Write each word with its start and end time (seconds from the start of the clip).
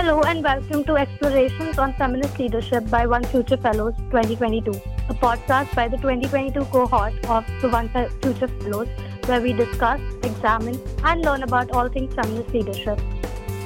Hello 0.00 0.22
and 0.22 0.42
welcome 0.42 0.82
to 0.84 0.96
Explorations 0.96 1.78
on 1.78 1.92
Feminist 1.92 2.38
Leadership 2.38 2.88
by 2.88 3.06
One 3.06 3.22
Future 3.22 3.58
Fellows 3.58 3.92
2022, 4.12 4.70
a 5.10 5.14
podcast 5.14 5.74
by 5.74 5.88
the 5.88 5.98
2022 5.98 6.64
cohort 6.76 7.12
of 7.28 7.44
the 7.60 7.68
One 7.68 7.90
Future 8.22 8.48
Fellows 8.48 8.88
where 9.26 9.42
we 9.42 9.52
discuss, 9.52 10.00
examine, 10.22 10.80
and 11.04 11.20
learn 11.20 11.42
about 11.42 11.72
all 11.72 11.90
things 11.90 12.14
feminist 12.14 12.48
leadership. 12.54 12.98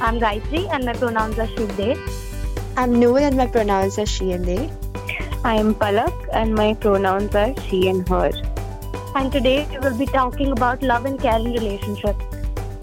I'm 0.00 0.18
Gayatri 0.18 0.68
and 0.72 0.84
my 0.84 0.94
pronouns 0.94 1.38
are 1.38 1.46
she, 1.46 1.66
they. 1.66 1.96
I'm 2.76 2.98
Noor 2.98 3.20
and 3.20 3.36
my 3.36 3.46
pronouns 3.46 3.96
are 4.00 4.06
she 4.06 4.32
and 4.32 4.44
they. 4.44 4.72
I 5.44 5.54
am 5.54 5.72
Palak 5.72 6.28
and 6.32 6.52
my 6.52 6.74
pronouns 6.74 7.32
are 7.36 7.54
she 7.68 7.86
and 7.86 8.08
her. 8.08 8.32
And 9.14 9.30
today 9.30 9.68
we 9.70 9.78
will 9.78 9.96
be 9.96 10.06
talking 10.06 10.50
about 10.50 10.82
love 10.82 11.06
and 11.06 11.20
caring 11.20 11.52
relationships. 11.52 12.33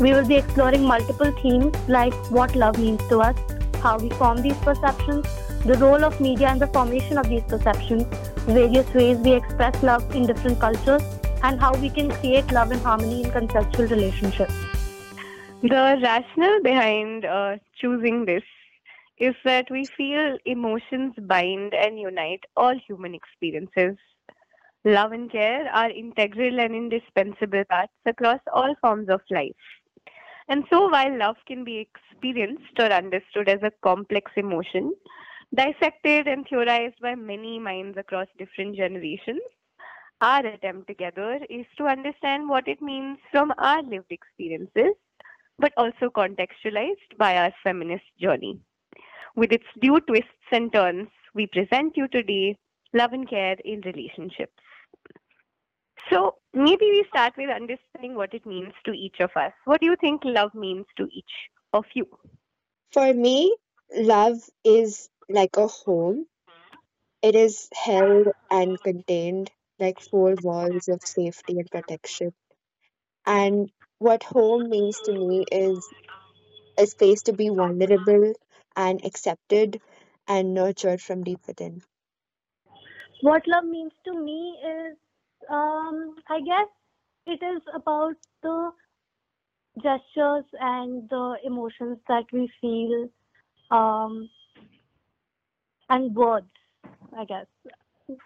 We 0.01 0.13
will 0.13 0.25
be 0.25 0.35
exploring 0.35 0.83
multiple 0.83 1.31
themes 1.43 1.75
like 1.87 2.13
what 2.31 2.55
love 2.55 2.79
means 2.79 3.07
to 3.09 3.19
us, 3.19 3.37
how 3.83 3.99
we 3.99 4.09
form 4.09 4.41
these 4.41 4.57
perceptions, 4.57 5.27
the 5.63 5.77
role 5.77 6.03
of 6.03 6.19
media 6.19 6.51
in 6.51 6.57
the 6.57 6.65
formation 6.65 7.19
of 7.19 7.29
these 7.29 7.43
perceptions, 7.43 8.05
various 8.47 8.91
ways 8.95 9.19
we 9.19 9.33
express 9.33 9.83
love 9.83 10.15
in 10.15 10.25
different 10.25 10.59
cultures, 10.59 11.03
and 11.43 11.59
how 11.61 11.75
we 11.75 11.87
can 11.87 12.09
create 12.09 12.51
love 12.51 12.71
and 12.71 12.81
harmony 12.81 13.21
in 13.25 13.29
conceptual 13.29 13.85
relationships. 13.85 14.55
The 15.61 15.99
rationale 16.01 16.63
behind 16.63 17.25
uh, 17.25 17.57
choosing 17.75 18.25
this 18.25 18.43
is 19.19 19.35
that 19.45 19.69
we 19.69 19.85
feel 19.85 20.35
emotions 20.45 21.13
bind 21.27 21.75
and 21.75 21.99
unite 21.99 22.43
all 22.57 22.73
human 22.87 23.13
experiences. 23.13 23.97
Love 24.83 25.11
and 25.11 25.31
care 25.31 25.69
are 25.71 25.91
integral 25.91 26.59
and 26.59 26.73
indispensable 26.73 27.63
parts 27.69 27.93
across 28.07 28.39
all 28.51 28.73
forms 28.81 29.09
of 29.09 29.21
life. 29.29 29.53
And 30.47 30.63
so, 30.71 30.89
while 30.89 31.17
love 31.17 31.37
can 31.47 31.63
be 31.63 31.77
experienced 31.77 32.79
or 32.79 32.91
understood 32.91 33.47
as 33.47 33.61
a 33.63 33.71
complex 33.83 34.31
emotion, 34.35 34.93
dissected 35.55 36.27
and 36.27 36.45
theorized 36.47 36.99
by 37.01 37.15
many 37.15 37.59
minds 37.59 37.97
across 37.97 38.27
different 38.37 38.75
generations, 38.75 39.41
our 40.21 40.45
attempt 40.45 40.87
together 40.87 41.39
is 41.49 41.65
to 41.77 41.85
understand 41.85 42.47
what 42.47 42.67
it 42.67 42.81
means 42.81 43.17
from 43.31 43.51
our 43.57 43.81
lived 43.81 44.11
experiences, 44.11 44.93
but 45.57 45.73
also 45.77 46.09
contextualized 46.09 47.17
by 47.17 47.37
our 47.37 47.51
feminist 47.63 48.05
journey. 48.19 48.59
With 49.35 49.51
its 49.51 49.65
due 49.81 49.99
twists 50.01 50.51
and 50.51 50.71
turns, 50.71 51.07
we 51.33 51.47
present 51.47 51.97
you 51.97 52.07
today 52.07 52.57
Love 52.93 53.13
and 53.13 53.29
Care 53.29 53.55
in 53.63 53.81
Relationships. 53.81 54.60
So 56.11 56.35
maybe 56.53 56.85
we 56.85 57.05
start 57.09 57.33
with 57.37 57.49
understanding 57.49 58.15
what 58.15 58.33
it 58.33 58.45
means 58.45 58.73
to 58.85 58.91
each 58.91 59.19
of 59.19 59.31
us. 59.35 59.53
What 59.65 59.81
do 59.81 59.87
you 59.87 59.95
think 59.95 60.21
love 60.25 60.53
means 60.53 60.85
to 60.97 61.07
each 61.11 61.49
of 61.73 61.85
you? 61.93 62.07
For 62.91 63.13
me, 63.13 63.55
love 63.95 64.37
is 64.63 65.09
like 65.29 65.57
a 65.57 65.67
home. 65.67 66.27
It 67.21 67.35
is 67.35 67.69
held 67.73 68.27
and 68.49 68.81
contained 68.83 69.51
like 69.79 69.99
four 69.99 70.35
walls 70.35 70.87
of 70.89 71.01
safety 71.01 71.59
and 71.59 71.69
protection. 71.71 72.33
And 73.25 73.71
what 73.99 74.23
home 74.23 74.69
means 74.69 74.99
to 75.01 75.13
me 75.13 75.45
is 75.51 75.89
a 76.77 76.85
space 76.87 77.23
to 77.23 77.33
be 77.33 77.49
vulnerable 77.49 78.33
and 78.75 79.05
accepted 79.05 79.81
and 80.27 80.53
nurtured 80.53 81.01
from 81.01 81.23
deep 81.23 81.39
within. 81.47 81.81
What 83.21 83.47
love 83.47 83.63
means 83.65 83.93
to 84.05 84.13
me 84.13 84.57
is 84.63 84.97
um, 85.51 86.15
I 86.29 86.39
guess 86.41 86.67
it 87.27 87.43
is 87.43 87.61
about 87.73 88.15
the 88.41 88.71
gestures 89.81 90.45
and 90.59 91.09
the 91.09 91.37
emotions 91.43 91.97
that 92.07 92.25
we 92.33 92.49
feel 92.59 93.09
um, 93.71 94.29
and 95.89 96.15
words, 96.15 96.47
I 97.17 97.25
guess. 97.25 97.45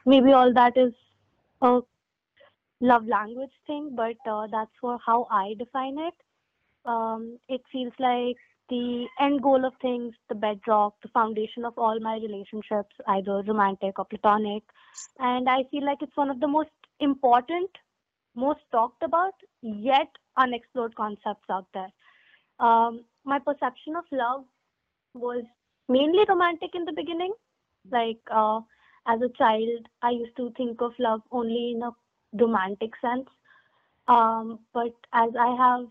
Maybe 0.06 0.32
all 0.34 0.54
that 0.54 0.78
is 0.78 0.94
a 1.62 1.82
love 2.82 3.08
language 3.08 3.52
thing, 3.68 3.96
but 3.96 4.18
uh, 4.30 4.48
that's 4.52 4.72
for 4.82 5.00
how 5.06 5.28
I 5.32 5.56
define 5.58 5.98
it. 6.00 6.14
Um, 6.86 7.40
it 7.50 7.62
feels 7.72 7.94
like 8.00 8.38
the 8.70 9.06
end 9.20 9.42
goal 9.42 9.66
of 9.66 9.74
things, 9.82 10.14
the 10.30 10.36
bedrock, 10.36 10.96
the 11.02 11.10
foundation 11.10 11.66
of 11.66 11.78
all 11.78 12.00
my 12.00 12.16
relationships, 12.16 12.96
either 13.08 13.44
romantic 13.48 14.00
or 14.00 14.06
platonic. 14.06 14.64
And 15.20 15.48
I 15.50 15.64
feel 15.72 15.86
like 15.86 16.00
it's 16.02 16.16
one 16.18 16.30
of 16.30 16.40
the 16.40 16.48
most 16.48 16.70
important, 17.00 17.70
most 18.36 18.62
talked 18.72 19.04
about, 19.04 19.34
yet 19.62 20.08
unexplored 20.38 20.96
concepts 20.96 21.50
out 21.50 21.68
there. 21.74 21.92
Um, 22.60 23.06
my 23.24 23.40
perception 23.40 23.96
of 23.96 24.06
love 24.12 24.44
was 25.14 25.44
mainly 25.90 26.26
romantic 26.28 26.72
in 26.74 26.86
the 26.86 26.94
beginning. 26.94 27.34
Like 27.92 28.20
uh, 28.32 28.62
as 29.08 29.20
a 29.22 29.30
child, 29.38 29.88
I 30.02 30.12
used 30.12 30.36
to 30.38 30.52
think 30.58 30.82
of 30.82 30.94
love 31.00 31.22
only 31.32 31.74
in 31.76 31.84
a 31.84 31.92
romantic 32.34 32.92
sense. 33.02 33.28
Um, 34.08 34.60
but 34.74 34.94
as 35.14 35.30
I 35.40 35.56
have 35.56 35.88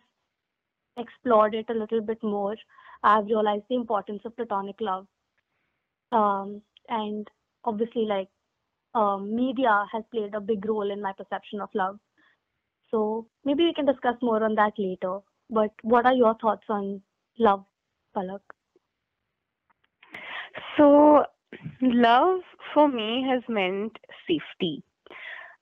explored 0.97 1.55
it 1.55 1.67
a 1.69 1.75
little 1.75 2.01
bit 2.01 2.23
more, 2.23 2.57
I've 3.03 3.27
realized 3.27 3.65
the 3.69 3.77
importance 3.77 4.23
of 4.25 4.37
platonic 4.37 4.77
love. 4.81 5.07
Um, 6.13 6.63
and 6.89 7.29
obviously, 7.65 8.05
like 8.05 8.29
um, 8.95 9.35
media 9.35 9.85
has 9.93 10.05
played 10.11 10.35
a 10.35 10.41
big 10.41 10.65
role 10.67 10.91
in 10.91 11.03
my 11.03 11.13
perception 11.13 11.61
of 11.61 11.69
love. 11.75 11.99
So 12.91 13.27
maybe 13.45 13.65
we 13.65 13.75
can 13.75 13.87
discuss 13.87 14.15
more 14.23 14.43
on 14.45 14.55
that 14.55 14.73
later. 14.79 15.19
But 15.51 15.71
what 15.83 16.07
are 16.07 16.15
your 16.15 16.35
thoughts 16.41 16.65
on 16.69 17.03
love, 17.39 17.65
Palak? 18.17 18.41
So, 20.77 21.25
love 21.83 22.41
for 22.73 22.89
me 22.89 23.27
has 23.29 23.43
meant 23.49 23.99
safety. 24.29 24.83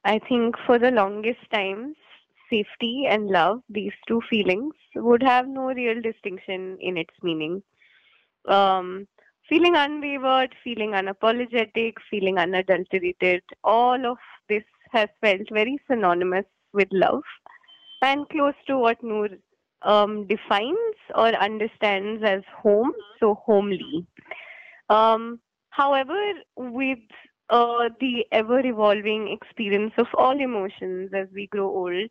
I 0.04 0.18
think 0.28 0.56
for 0.66 0.78
the 0.78 0.90
longest 0.90 1.40
times, 1.52 1.96
safety 2.50 3.04
and 3.08 3.28
love, 3.28 3.62
these 3.68 3.92
two 4.06 4.20
feelings, 4.28 4.74
would 4.94 5.22
have 5.22 5.48
no 5.48 5.66
real 5.66 6.00
distinction 6.02 6.76
in 6.80 6.96
its 6.96 7.14
meaning. 7.22 7.62
Um, 8.46 9.06
feeling 9.52 9.76
unwavered, 9.76 10.54
feeling 10.64 10.92
unapologetic, 10.92 11.92
feeling 12.10 12.38
unadulterated, 12.38 13.42
all 13.62 14.06
of 14.06 14.16
this 14.48 14.62
has 14.90 15.10
felt 15.20 15.42
very 15.52 15.78
synonymous 15.90 16.46
with 16.72 16.88
love 16.90 17.22
and 18.00 18.26
close 18.30 18.54
to 18.66 18.78
what 18.78 18.96
Noor 19.02 19.28
um, 19.82 20.26
defines 20.26 20.96
or 21.14 21.34
understands 21.34 22.22
as 22.24 22.40
home, 22.62 22.92
so 23.20 23.34
homely. 23.44 24.06
Um, 24.88 25.38
however, 25.68 26.32
with 26.56 26.98
uh, 27.50 27.90
the 28.00 28.24
ever 28.32 28.64
evolving 28.64 29.28
experience 29.28 29.92
of 29.98 30.06
all 30.16 30.40
emotions 30.40 31.10
as 31.14 31.28
we 31.34 31.46
grow 31.48 31.68
old, 31.68 32.08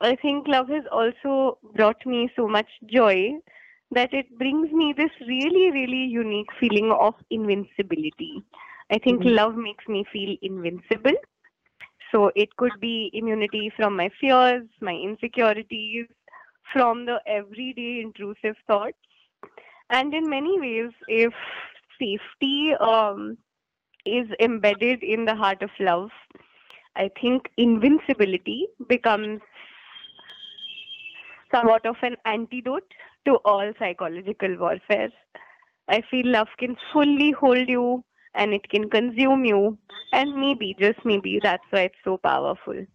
I 0.00 0.16
think 0.16 0.48
love 0.48 0.70
has 0.70 0.84
also 0.90 1.58
brought 1.74 2.06
me 2.06 2.30
so 2.34 2.48
much 2.48 2.68
joy 2.86 3.34
that 3.92 4.14
it 4.14 4.38
brings 4.38 4.70
me 4.72 4.94
this 4.96 5.10
really, 5.26 5.70
really 5.72 6.04
unique 6.04 6.48
feeling 6.58 6.92
of 6.92 7.14
invincibility. 7.30 8.42
I 8.90 8.98
think 8.98 9.20
mm-hmm. 9.20 9.34
love 9.34 9.56
makes 9.56 9.86
me 9.88 10.04
feel 10.12 10.36
invincible. 10.42 11.16
So 12.12 12.30
it 12.34 12.56
could 12.56 12.72
be 12.80 13.10
immunity 13.12 13.72
from 13.76 13.96
my 13.96 14.10
fears, 14.20 14.66
my 14.80 14.94
insecurities, 14.94 16.06
from 16.72 17.06
the 17.06 17.20
everyday 17.26 18.00
intrusive 18.00 18.56
thoughts. 18.66 18.96
And 19.90 20.14
in 20.14 20.28
many 20.28 20.58
ways, 20.60 20.92
if 21.08 21.32
safety 21.98 22.74
um, 22.80 23.38
is 24.06 24.26
embedded 24.40 25.02
in 25.02 25.24
the 25.24 25.34
heart 25.34 25.62
of 25.62 25.70
love, 25.78 26.10
I 26.96 27.10
think 27.20 27.50
invincibility 27.56 28.66
becomes 28.88 29.40
somewhat 31.52 31.86
of 31.86 31.96
an 32.02 32.16
antidote 32.24 32.92
to 33.26 33.36
all 33.44 33.72
psychological 33.78 34.56
warfare. 34.58 35.10
I 35.88 36.02
feel 36.10 36.26
love 36.26 36.48
can 36.58 36.76
fully 36.92 37.32
hold 37.32 37.68
you 37.68 38.04
and 38.34 38.54
it 38.54 38.68
can 38.68 38.88
consume 38.88 39.44
you. 39.44 39.78
And 40.12 40.34
maybe, 40.36 40.76
just 40.78 41.04
maybe, 41.04 41.40
that's 41.42 41.64
why 41.70 41.82
it's 41.82 41.96
so 42.04 42.16
powerful. 42.18 42.86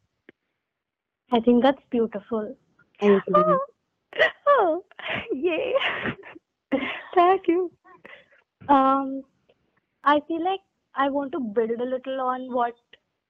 I 1.31 1.39
think 1.39 1.63
that's 1.63 1.81
beautiful. 1.89 2.55
Oh, 3.01 3.59
oh 4.47 4.85
yay. 5.31 5.73
Thank 7.13 7.47
you. 7.47 7.71
Um, 8.69 9.23
I 10.03 10.21
feel 10.27 10.43
like 10.43 10.61
I 10.95 11.09
want 11.09 11.31
to 11.33 11.39
build 11.39 11.71
a 11.71 11.83
little 11.83 12.21
on 12.21 12.53
what 12.53 12.73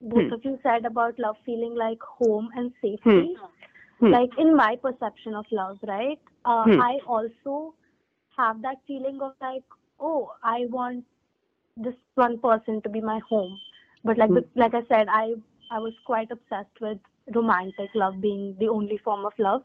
both 0.01 0.27
hmm. 0.27 0.33
of 0.33 0.41
you 0.43 0.59
said 0.61 0.85
about 0.85 1.17
love 1.17 1.35
feeling 1.45 1.75
like 1.75 1.99
home 2.01 2.49
and 2.55 2.71
safety. 2.81 3.35
Hmm. 3.35 4.05
Hmm. 4.05 4.11
Like 4.11 4.29
in 4.37 4.55
my 4.55 4.75
perception 4.81 5.33
of 5.33 5.45
love, 5.51 5.77
right? 5.83 6.19
Uh, 6.45 6.65
hmm. 6.65 6.79
I 6.79 6.99
also 7.07 7.75
have 8.37 8.61
that 8.63 8.77
feeling 8.87 9.19
of 9.21 9.33
like, 9.41 9.63
oh, 9.99 10.31
I 10.43 10.65
want 10.69 11.05
this 11.77 11.95
one 12.15 12.39
person 12.39 12.81
to 12.83 12.89
be 12.89 13.01
my 13.01 13.19
home. 13.29 13.59
But 14.05 14.17
like, 14.17 14.31
hmm. 14.31 14.39
like 14.55 14.73
I 14.75 14.83
said, 14.89 15.07
I 15.09 15.35
I 15.71 15.79
was 15.79 15.93
quite 16.05 16.31
obsessed 16.31 16.79
with 16.81 16.99
romantic 17.33 17.89
love 17.95 18.21
being 18.21 18.55
the 18.59 18.69
only 18.69 18.97
form 19.09 19.25
of 19.25 19.33
love. 19.49 19.63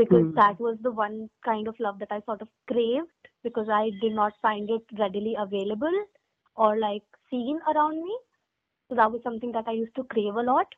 because 0.00 0.24
Hmm. 0.24 0.34
that 0.36 0.58
was 0.64 0.76
the 0.84 0.90
one 0.98 1.16
kind 1.46 1.68
of 1.70 1.78
love 1.84 1.98
that 2.00 2.12
I 2.16 2.20
sort 2.26 2.42
of 2.44 2.48
craved 2.70 3.28
because 3.46 3.68
I 3.68 3.90
did 4.02 4.12
not 4.18 4.34
find 4.46 4.70
it 4.76 4.84
readily 4.98 5.34
available 5.44 5.98
or 6.56 6.78
like 6.78 7.04
seen 7.30 7.60
around 7.72 8.02
me. 8.04 8.18
So 8.88 8.94
that 8.96 9.10
was 9.12 9.22
something 9.22 9.52
that 9.52 9.68
I 9.68 9.72
used 9.72 9.94
to 9.96 10.04
crave 10.04 10.34
a 10.36 10.42
lot. 10.42 10.74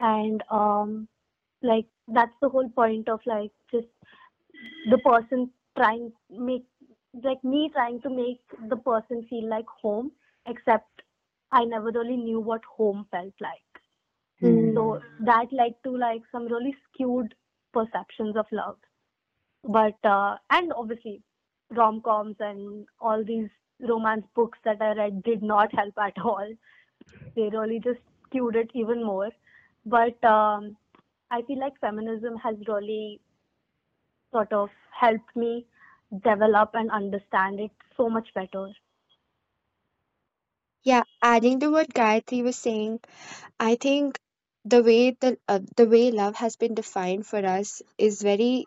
And 0.00 0.42
um 0.50 1.08
like 1.62 1.86
that's 2.08 2.34
the 2.40 2.48
whole 2.50 2.68
point 2.70 3.08
of 3.08 3.20
like 3.26 3.52
just 3.72 3.88
the 4.90 4.98
person 4.98 5.50
trying 5.76 6.12
make 6.30 6.64
like 7.22 7.42
me 7.44 7.70
trying 7.72 8.00
to 8.02 8.10
make 8.10 8.40
the 8.68 8.76
person 8.76 9.26
feel 9.30 9.48
like 9.48 9.66
home 9.82 10.10
except 10.46 11.02
I 11.52 11.64
never 11.64 11.90
really 11.92 12.16
knew 12.16 12.40
what 12.40 12.62
home 12.64 13.06
felt 13.10 13.34
like. 13.40 13.82
Hmm. 14.40 14.74
So 14.74 15.00
that 15.20 15.46
led 15.52 15.74
to 15.84 15.96
like 15.96 16.22
some 16.32 16.46
really 16.46 16.74
skewed 16.88 17.34
perceptions 17.72 18.36
of 18.36 18.46
love. 18.50 18.76
But 19.62 19.96
uh, 20.04 20.36
and 20.50 20.72
obviously 20.72 21.22
rom 21.70 22.00
coms 22.02 22.36
and 22.40 22.86
all 23.00 23.24
these 23.24 23.48
romance 23.80 24.24
books 24.34 24.58
that 24.64 24.80
I 24.80 24.92
read 24.94 25.22
did 25.22 25.42
not 25.42 25.74
help 25.74 25.94
at 25.98 26.18
all. 26.22 26.52
They 27.36 27.48
really 27.52 27.80
just 27.80 28.00
skewed 28.26 28.56
it 28.56 28.70
even 28.74 29.04
more. 29.04 29.30
But 29.86 30.22
um, 30.24 30.76
I 31.30 31.42
feel 31.42 31.60
like 31.60 31.78
feminism 31.80 32.36
has 32.42 32.56
really 32.66 33.20
sort 34.34 34.52
of 34.52 34.70
helped 35.02 35.36
me 35.36 35.66
develop 36.30 36.70
and 36.74 36.90
understand 36.90 37.60
it 37.60 37.72
so 37.96 38.10
much 38.10 38.34
better. 38.34 38.68
Yeah, 40.84 41.02
adding 41.22 41.60
to 41.60 41.70
what 41.70 41.94
Gayatri 41.94 42.42
was 42.44 42.56
saying, 42.56 43.00
I 43.58 43.76
think 43.76 44.18
the 44.64 44.82
way 44.82 45.10
the 45.12 45.38
uh, 45.48 45.60
the 45.76 45.86
way 45.86 46.10
love 46.10 46.36
has 46.36 46.56
been 46.56 46.74
defined 46.74 47.26
for 47.26 47.44
us 47.44 47.82
is 47.98 48.22
very 48.22 48.66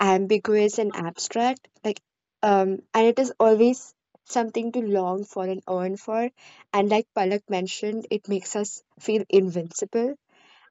ambiguous 0.00 0.78
and 0.78 0.94
abstract. 0.96 1.68
Like, 1.84 2.00
um, 2.42 2.80
and 2.94 3.06
it 3.06 3.18
is 3.18 3.32
always 3.40 3.94
something 4.24 4.72
to 4.72 4.80
long 4.80 5.24
for 5.24 5.44
and 5.44 5.62
earn 5.68 5.96
for. 5.96 6.30
And 6.72 6.88
like 6.90 7.06
Palak 7.14 7.42
mentioned, 7.48 8.06
it 8.10 8.28
makes 8.28 8.56
us 8.56 8.82
feel 9.00 9.24
invincible. 9.28 10.16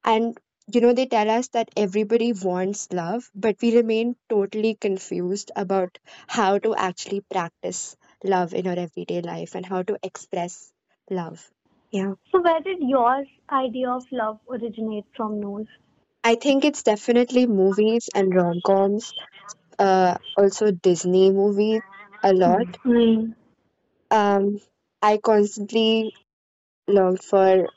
And 0.04 0.38
you 0.72 0.80
know, 0.80 0.92
they 0.92 1.06
tell 1.06 1.28
us 1.30 1.48
that 1.48 1.70
everybody 1.76 2.32
wants 2.32 2.88
love, 2.92 3.30
but 3.34 3.56
we 3.62 3.76
remain 3.76 4.16
totally 4.28 4.74
confused 4.74 5.50
about 5.56 5.98
how 6.26 6.58
to 6.58 6.74
actually 6.74 7.20
practice 7.20 7.96
love 8.24 8.54
in 8.54 8.66
our 8.66 8.78
everyday 8.78 9.20
life 9.22 9.54
and 9.54 9.66
how 9.66 9.82
to 9.82 9.98
express 10.02 10.72
love. 11.10 11.50
Yeah. 11.90 12.14
So 12.32 12.40
where 12.42 12.60
did 12.60 12.78
your 12.80 13.24
idea 13.50 13.90
of 13.90 14.04
love 14.10 14.38
originate 14.50 15.04
from, 15.16 15.40
Noor? 15.40 15.64
I 16.24 16.34
think 16.36 16.64
it's 16.64 16.82
definitely 16.82 17.46
movies 17.46 18.08
and 18.14 18.34
rom-coms, 18.34 19.12
uh, 19.78 20.16
also 20.36 20.70
Disney 20.72 21.30
movies 21.30 21.82
a 22.22 22.32
lot. 22.32 22.66
Mm. 22.84 23.34
Um, 24.10 24.60
I 25.02 25.18
constantly 25.18 26.14
longed 26.88 27.22
for 27.22 27.68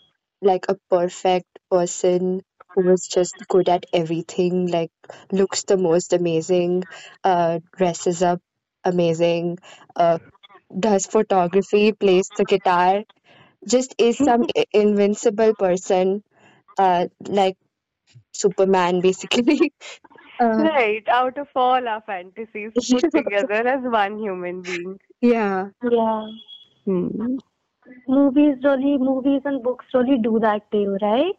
like 0.42 0.66
a 0.70 0.78
perfect 0.90 1.48
person 1.72 2.44
who 2.78 2.84
was 2.84 3.08
just 3.08 3.44
good 3.50 3.70
at 3.70 3.88
everything, 3.94 4.68
like 4.68 4.94
looks 5.34 5.66
the 5.66 5.78
most 5.78 6.14
amazing, 6.14 6.86
uh, 7.26 7.60
dresses 7.76 8.24
up 8.24 8.42
amazing, 8.86 9.60
uh, 9.98 10.20
does 10.80 11.08
photography, 11.08 11.94
plays 11.94 12.32
the 12.36 12.46
guitar, 12.46 13.04
just 13.68 13.96
is 14.00 14.20
some 14.20 14.46
i- 14.58 14.66
invincible 14.74 15.56
person, 15.56 16.24
uh, 16.78 17.08
like 17.28 17.58
Superman, 18.34 19.02
basically. 19.02 19.74
Uh, 20.40 20.70
Right, 20.76 21.08
out 21.10 21.38
of 21.38 21.48
all 21.56 21.88
our 21.88 22.02
fantasies 22.02 22.74
put 22.90 23.06
together 23.16 23.68
as 23.68 23.82
one 23.84 24.20
human 24.20 24.64
being. 24.64 25.00
yeah, 25.22 25.70
Yeah. 25.84 26.28
Hmm. 26.86 27.38
Movies 28.08 28.58
really, 28.64 28.98
movies 28.98 29.42
and 29.46 29.64
books 29.64 29.86
really 29.94 30.18
do 30.18 30.40
that 30.40 30.72
to 30.72 30.78
you, 30.78 30.98
right? 31.02 31.38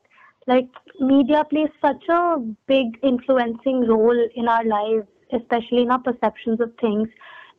Like 0.49 0.69
media 0.99 1.45
plays 1.45 1.69
such 1.81 2.09
a 2.09 2.39
big 2.67 2.99
influencing 3.03 3.87
role 3.87 4.21
in 4.35 4.49
our 4.49 4.65
lives, 4.65 5.07
especially 5.33 5.83
in 5.83 5.91
our 5.91 6.01
perceptions 6.01 6.61
of 6.61 6.73
things. 6.81 7.09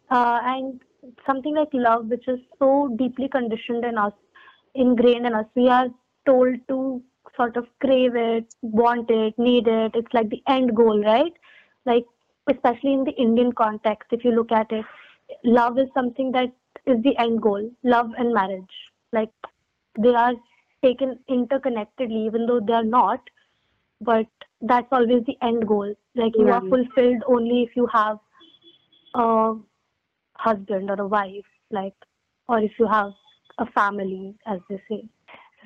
Uh, 0.09 0.39
and 0.44 0.81
something 1.25 1.56
like 1.56 1.69
love, 1.71 2.07
which 2.07 2.27
is 2.27 2.39
so 2.57 2.94
deeply 2.97 3.30
conditioned 3.30 3.86
in 3.86 3.97
us, 3.97 4.13
ingrained 4.74 5.27
in 5.27 5.36
us, 5.36 5.45
we 5.56 5.69
are 5.69 5.88
told 6.25 6.56
to 6.68 7.01
sort 7.36 7.57
of 7.57 7.68
crave 7.80 8.15
it, 8.15 8.56
want 8.62 9.09
it, 9.12 9.38
need 9.38 9.68
it. 9.68 9.91
It's 9.94 10.13
like 10.13 10.30
the 10.30 10.41
end 10.47 10.75
goal, 10.75 11.01
right? 11.03 11.33
Like, 11.86 12.06
especially 12.50 12.94
in 12.94 13.03
the 13.03 13.12
Indian 13.12 13.51
context, 13.51 14.07
if 14.12 14.25
you 14.25 14.31
look 14.31 14.51
at 14.51 14.71
it, 14.71 14.86
love 15.44 15.77
is 15.77 15.88
something 15.94 16.31
that 16.31 16.51
is 16.88 17.01
the 17.03 17.15
end 17.18 17.41
goal, 17.41 17.69
love 17.83 18.09
and 18.18 18.33
marriage. 18.33 18.75
Like, 19.13 19.30
they 20.00 20.15
are 20.15 20.33
taken 20.83 21.19
interconnectedly, 21.29 22.25
even 22.27 22.45
though 22.45 22.59
they 22.59 22.73
are 22.73 22.83
not, 22.83 23.19
but 24.01 24.27
that's 24.61 24.87
always 24.91 25.23
the 25.25 25.37
end 25.41 25.67
goal. 25.67 25.93
Like, 26.15 26.33
you 26.37 26.51
are 26.51 26.63
fulfilled 26.69 27.23
only 27.27 27.63
if 27.63 27.75
you 27.75 27.87
have 27.93 28.19
a 29.15 29.53
husband 30.37 30.89
or 30.89 31.01
a 31.01 31.07
wife, 31.07 31.45
like, 31.71 31.95
or 32.47 32.59
if 32.59 32.71
you 32.79 32.87
have 32.87 33.11
a 33.59 33.65
family, 33.71 34.35
as 34.45 34.59
they 34.69 34.81
say. 34.89 35.03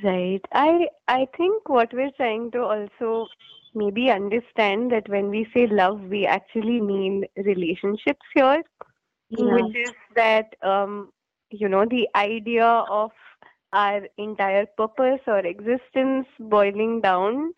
Right. 0.04 0.42
I 0.54 0.88
I 1.08 1.28
think 1.38 1.70
what 1.70 1.94
we're 1.94 2.12
trying 2.18 2.52
to 2.52 2.62
also 2.64 3.28
maybe 3.74 4.10
understand 4.10 4.92
that 4.92 5.08
when 5.10 5.30
we 5.30 5.48
say 5.54 5.68
love, 5.68 6.02
we 6.02 6.26
actually 6.26 6.82
mean 6.82 7.26
relationships 7.38 8.26
here, 8.34 8.64
Yeah. 9.30 9.46
which 9.52 9.74
is 9.76 9.94
that 10.16 10.56
um, 10.64 11.12
you 11.50 11.70
know, 11.70 11.86
the 11.86 12.08
idea 12.16 12.66
of 12.66 13.12
our 13.74 14.02
entire 14.18 14.66
purpose 14.78 15.20
or 15.28 15.40
existence 15.40 16.28
boiling 16.40 17.02
down 17.02 17.54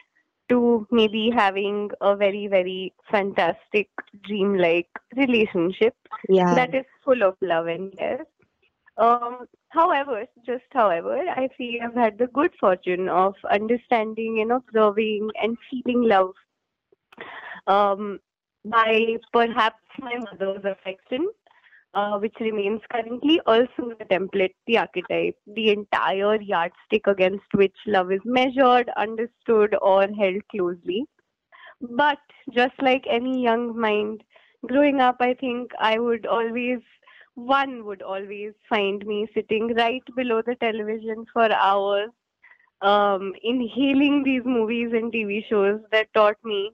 to 0.50 0.88
maybe 0.91 1.31
having 1.35 1.89
a 2.01 2.15
very, 2.15 2.47
very 2.47 2.94
fantastic 3.12 3.89
dream-like 4.23 4.88
relationship 5.15 5.95
yeah, 6.29 6.53
that 6.53 6.73
is 6.73 6.85
full 7.03 7.23
of 7.23 7.35
love 7.41 7.67
and 7.67 7.97
care. 7.97 8.25
Um, 8.97 9.47
however, 9.69 10.25
just 10.45 10.63
however, 10.71 11.17
I 11.17 11.50
feel 11.57 11.81
I've 11.83 11.95
had 11.95 12.17
the 12.17 12.27
good 12.27 12.51
fortune 12.59 13.09
of 13.09 13.33
understanding 13.51 14.39
and 14.39 14.51
observing 14.51 15.31
and 15.41 15.57
feeling 15.69 16.03
love 16.03 16.33
um, 17.67 18.19
by 18.63 19.17
perhaps 19.33 19.83
my 20.00 20.17
mother's 20.17 20.63
affection, 20.63 21.27
uh, 21.95 22.18
which 22.19 22.36
remains 22.39 22.81
currently 22.92 23.39
also 23.45 23.94
the 23.97 24.06
template, 24.06 24.53
the 24.67 24.77
archetype, 24.77 25.36
the 25.55 25.69
entire 25.72 26.39
yardstick 26.41 27.08
against 27.08 27.46
which 27.53 27.75
love 27.88 28.12
is 28.12 28.19
measured, 28.25 28.89
understood, 28.98 29.75
or 29.81 30.01
held 30.19 30.48
closely. 30.50 31.05
But 31.81 32.19
just 32.53 32.74
like 32.81 33.05
any 33.10 33.41
young 33.41 33.79
mind, 33.79 34.24
growing 34.67 35.00
up, 35.00 35.17
I 35.19 35.34
think 35.36 35.72
I 35.79 36.00
would 36.00 36.25
always, 36.25 36.79
one 37.36 37.86
would 37.86 38.01
always 38.01 38.53
find 38.69 39.05
me 39.05 39.27
sitting 39.34 39.74
right 39.75 40.03
below 40.15 40.41
the 40.46 40.55
television 40.55 41.25
for 41.31 41.51
hours, 41.51 42.10
um, 42.81 43.34
inhaling 43.41 44.24
these 44.24 44.43
movies 44.46 44.89
and 44.91 45.12
TV 45.13 45.46
shows 45.50 45.79
that 45.91 46.13
taught 46.13 46.38
me 46.43 46.72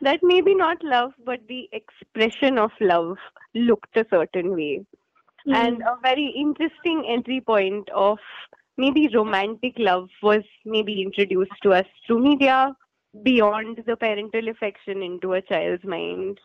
that 0.00 0.20
maybe 0.22 0.54
not 0.54 0.82
love, 0.82 1.12
but 1.24 1.40
the 1.48 1.68
expression 1.72 2.58
of 2.58 2.70
love 2.80 3.16
looked 3.54 3.96
a 3.96 4.06
certain 4.10 4.54
way. 4.54 4.84
And 5.52 5.80
Mm. 5.80 5.92
a 5.92 5.96
very 6.02 6.26
interesting 6.28 7.06
entry 7.06 7.40
point 7.40 7.88
of 7.90 8.18
maybe 8.76 9.08
romantic 9.08 9.78
love 9.78 10.08
was 10.22 10.44
maybe 10.64 11.02
introduced 11.02 11.60
to 11.62 11.72
us 11.74 11.86
through 12.06 12.20
media 12.20 12.76
beyond 13.22 13.82
the 13.86 13.96
parental 13.96 14.48
affection 14.48 15.02
into 15.02 15.32
a 15.34 15.42
child's 15.42 15.84
mind. 15.84 16.40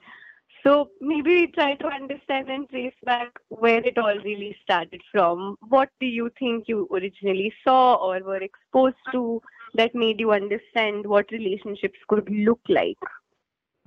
So 0.64 0.92
maybe 1.02 1.36
we 1.42 1.48
try 1.48 1.76
to 1.76 1.88
understand 1.88 2.50
and 2.50 2.70
trace 2.70 2.96
back 3.04 3.40
where 3.50 3.84
it 3.86 3.98
all 3.98 4.18
really 4.20 4.56
started 4.64 5.02
from. 5.12 5.58
What 5.70 5.90
do 6.00 6.06
you 6.06 6.30
think 6.40 6.68
you 6.68 6.88
originally 6.92 7.54
saw 7.64 7.96
or 7.96 8.20
were 8.24 8.38
exposed 8.44 9.04
to 9.12 9.42
that 9.74 9.96
made 9.96 10.20
you 10.20 10.32
understand 10.32 11.06
what 11.08 11.32
relationships 11.32 12.00
could 12.08 12.30
look 12.30 12.62
like? 12.70 12.98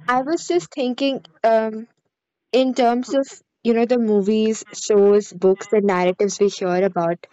I 0.08 0.22
was 0.22 0.46
just 0.46 0.72
thinking, 0.72 1.24
um, 1.42 1.88
in 2.52 2.74
terms 2.74 3.14
of, 3.14 3.26
you 3.62 3.74
know, 3.74 3.86
the 3.86 3.98
movies, 3.98 4.64
shows, 4.72 5.32
books, 5.32 5.68
and 5.72 5.84
narratives 5.86 6.38
we 6.40 6.48
hear 6.48 6.84
about 6.84 7.26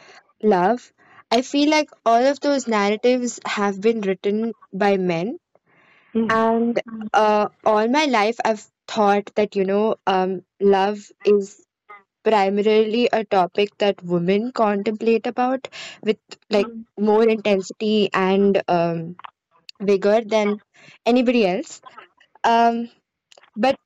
love, 0.43 0.91
I 1.31 1.41
feel 1.41 1.69
like 1.69 1.89
all 2.05 2.25
of 2.25 2.39
those 2.41 2.67
narratives 2.67 3.39
have 3.45 3.81
been 3.81 4.01
written 4.01 4.53
by 4.73 4.97
men. 4.97 5.39
And 6.29 6.81
uh, 7.13 7.49
all 7.65 7.87
my 7.87 8.05
life, 8.05 8.37
I've 8.45 8.67
thought 8.87 9.31
that, 9.35 9.55
you 9.55 9.65
know, 9.65 9.95
um, 10.07 10.43
love 10.59 11.11
is 11.23 11.65
primarily 12.23 13.09
a 13.13 13.23
topic 13.25 13.77
that 13.79 14.03
women 14.03 14.51
contemplate 14.51 15.27
about 15.27 15.67
with 16.03 16.17
like 16.49 16.67
Mm. 16.67 16.85
more 16.99 17.23
intensity 17.23 18.09
and 18.13 18.61
um, 18.67 19.15
vigor 19.81 20.21
than 20.25 20.61
anybody 21.05 21.45
else. 21.47 21.81
Um, 22.43 22.89
but 23.55 23.77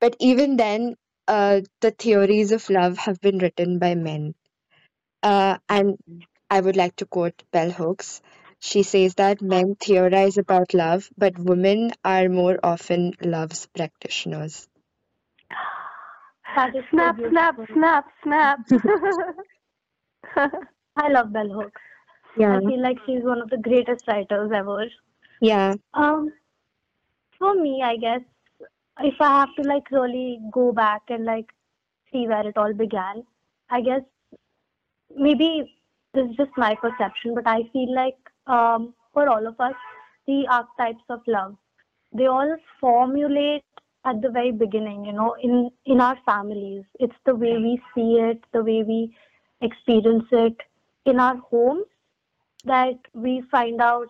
but 0.00 0.16
even 0.20 0.56
then, 0.56 0.96
uh, 1.28 1.60
the 1.80 1.90
theories 1.92 2.52
of 2.52 2.68
love 2.70 2.98
have 2.98 3.20
been 3.20 3.38
written 3.38 3.78
by 3.78 3.94
men. 3.94 4.34
Uh, 5.22 5.58
and 5.68 5.98
I 6.50 6.60
would 6.60 6.76
like 6.76 6.96
to 6.96 7.06
quote 7.06 7.42
Bell 7.52 7.70
Hooks. 7.70 8.22
She 8.60 8.82
says 8.82 9.14
that 9.16 9.40
men 9.42 9.76
theorize 9.76 10.38
about 10.38 10.74
love, 10.74 11.08
but 11.16 11.38
women 11.38 11.92
are 12.04 12.28
more 12.28 12.58
often 12.62 13.14
love's 13.22 13.66
practitioners. 13.68 14.68
That 16.54 16.74
is 16.76 16.84
so 16.96 16.96
Snap, 16.96 17.16
snap, 17.28 17.56
snap, 17.72 18.06
snap. 18.22 18.58
I 20.96 21.08
love 21.08 21.32
Bell 21.32 21.48
Hooks. 21.48 21.80
Yeah, 22.36 22.58
I 22.58 22.60
feel 22.60 22.80
like 22.82 22.98
she's 23.06 23.22
one 23.22 23.40
of 23.40 23.50
the 23.50 23.58
greatest 23.58 24.06
writers 24.08 24.50
ever. 24.54 24.86
yeah. 25.40 25.74
Um, 25.94 26.32
for 27.40 27.54
me, 27.54 27.82
I 27.82 27.96
guess 27.96 28.20
if 29.00 29.14
I 29.20 29.40
have 29.40 29.54
to 29.56 29.62
like 29.68 29.90
really 29.90 30.38
go 30.52 30.72
back 30.72 31.02
and 31.08 31.24
like 31.24 31.46
see 32.12 32.28
where 32.28 32.46
it 32.46 32.56
all 32.56 32.72
began, 32.72 33.24
I 33.70 33.80
guess 33.80 34.02
maybe 35.16 35.72
this 36.14 36.28
is 36.28 36.36
just 36.36 36.50
my 36.56 36.74
perception, 36.74 37.34
but 37.34 37.46
I 37.46 37.62
feel 37.72 37.92
like 37.94 38.18
um, 38.46 38.94
for 39.12 39.28
all 39.28 39.46
of 39.46 39.58
us, 39.58 39.74
the 40.26 40.46
archetypes 40.48 41.04
of 41.08 41.20
love, 41.26 41.56
they 42.12 42.26
all 42.26 42.56
formulate 42.80 43.64
at 44.04 44.20
the 44.22 44.30
very 44.30 44.52
beginning, 44.52 45.04
you 45.04 45.12
know, 45.12 45.34
in 45.42 45.70
in 45.86 46.00
our 46.00 46.18
families. 46.26 46.84
It's 46.98 47.20
the 47.24 47.34
way 47.34 47.56
we 47.58 47.80
see 47.94 48.12
it, 48.28 48.44
the 48.52 48.62
way 48.62 48.82
we 48.82 49.14
experience 49.62 50.24
it 50.32 50.56
in 51.06 51.20
our 51.20 51.36
homes 51.36 51.86
that 52.64 52.98
we 53.14 53.42
find 53.50 53.80
out 53.80 54.08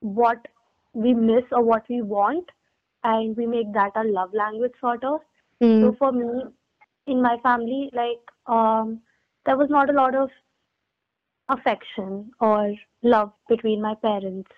what 0.00 0.46
we 0.94 1.14
miss 1.14 1.44
or 1.52 1.62
what 1.62 1.84
we 1.88 2.02
want 2.02 2.50
and 3.04 3.36
we 3.36 3.46
make 3.46 3.72
that 3.74 3.92
our 3.96 4.04
love 4.06 4.32
language 4.34 4.72
sort 4.80 5.04
of. 5.04 5.20
So 5.80 5.92
Mm, 5.92 5.98
for 5.98 6.12
me 6.12 6.44
in 7.06 7.22
my 7.22 7.36
family 7.42 7.90
like 7.94 8.30
um 8.46 9.00
there 9.46 9.56
was 9.56 9.70
not 9.70 9.90
a 9.90 9.92
lot 9.92 10.14
of 10.14 10.30
affection 11.48 12.30
or 12.40 12.74
love 13.02 13.32
between 13.48 13.82
my 13.82 13.94
parents. 13.94 14.50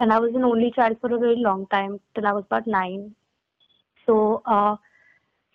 And 0.00 0.12
i 0.12 0.18
was 0.20 0.34
an 0.34 0.44
only 0.44 0.70
child 0.74 0.96
for 1.00 1.12
a 1.14 1.18
very 1.18 1.36
long 1.44 1.66
time 1.74 2.00
till 2.14 2.26
i 2.26 2.32
was 2.32 2.44
about 2.46 2.66
9 2.66 3.14
so 4.06 4.42
uh 4.46 4.76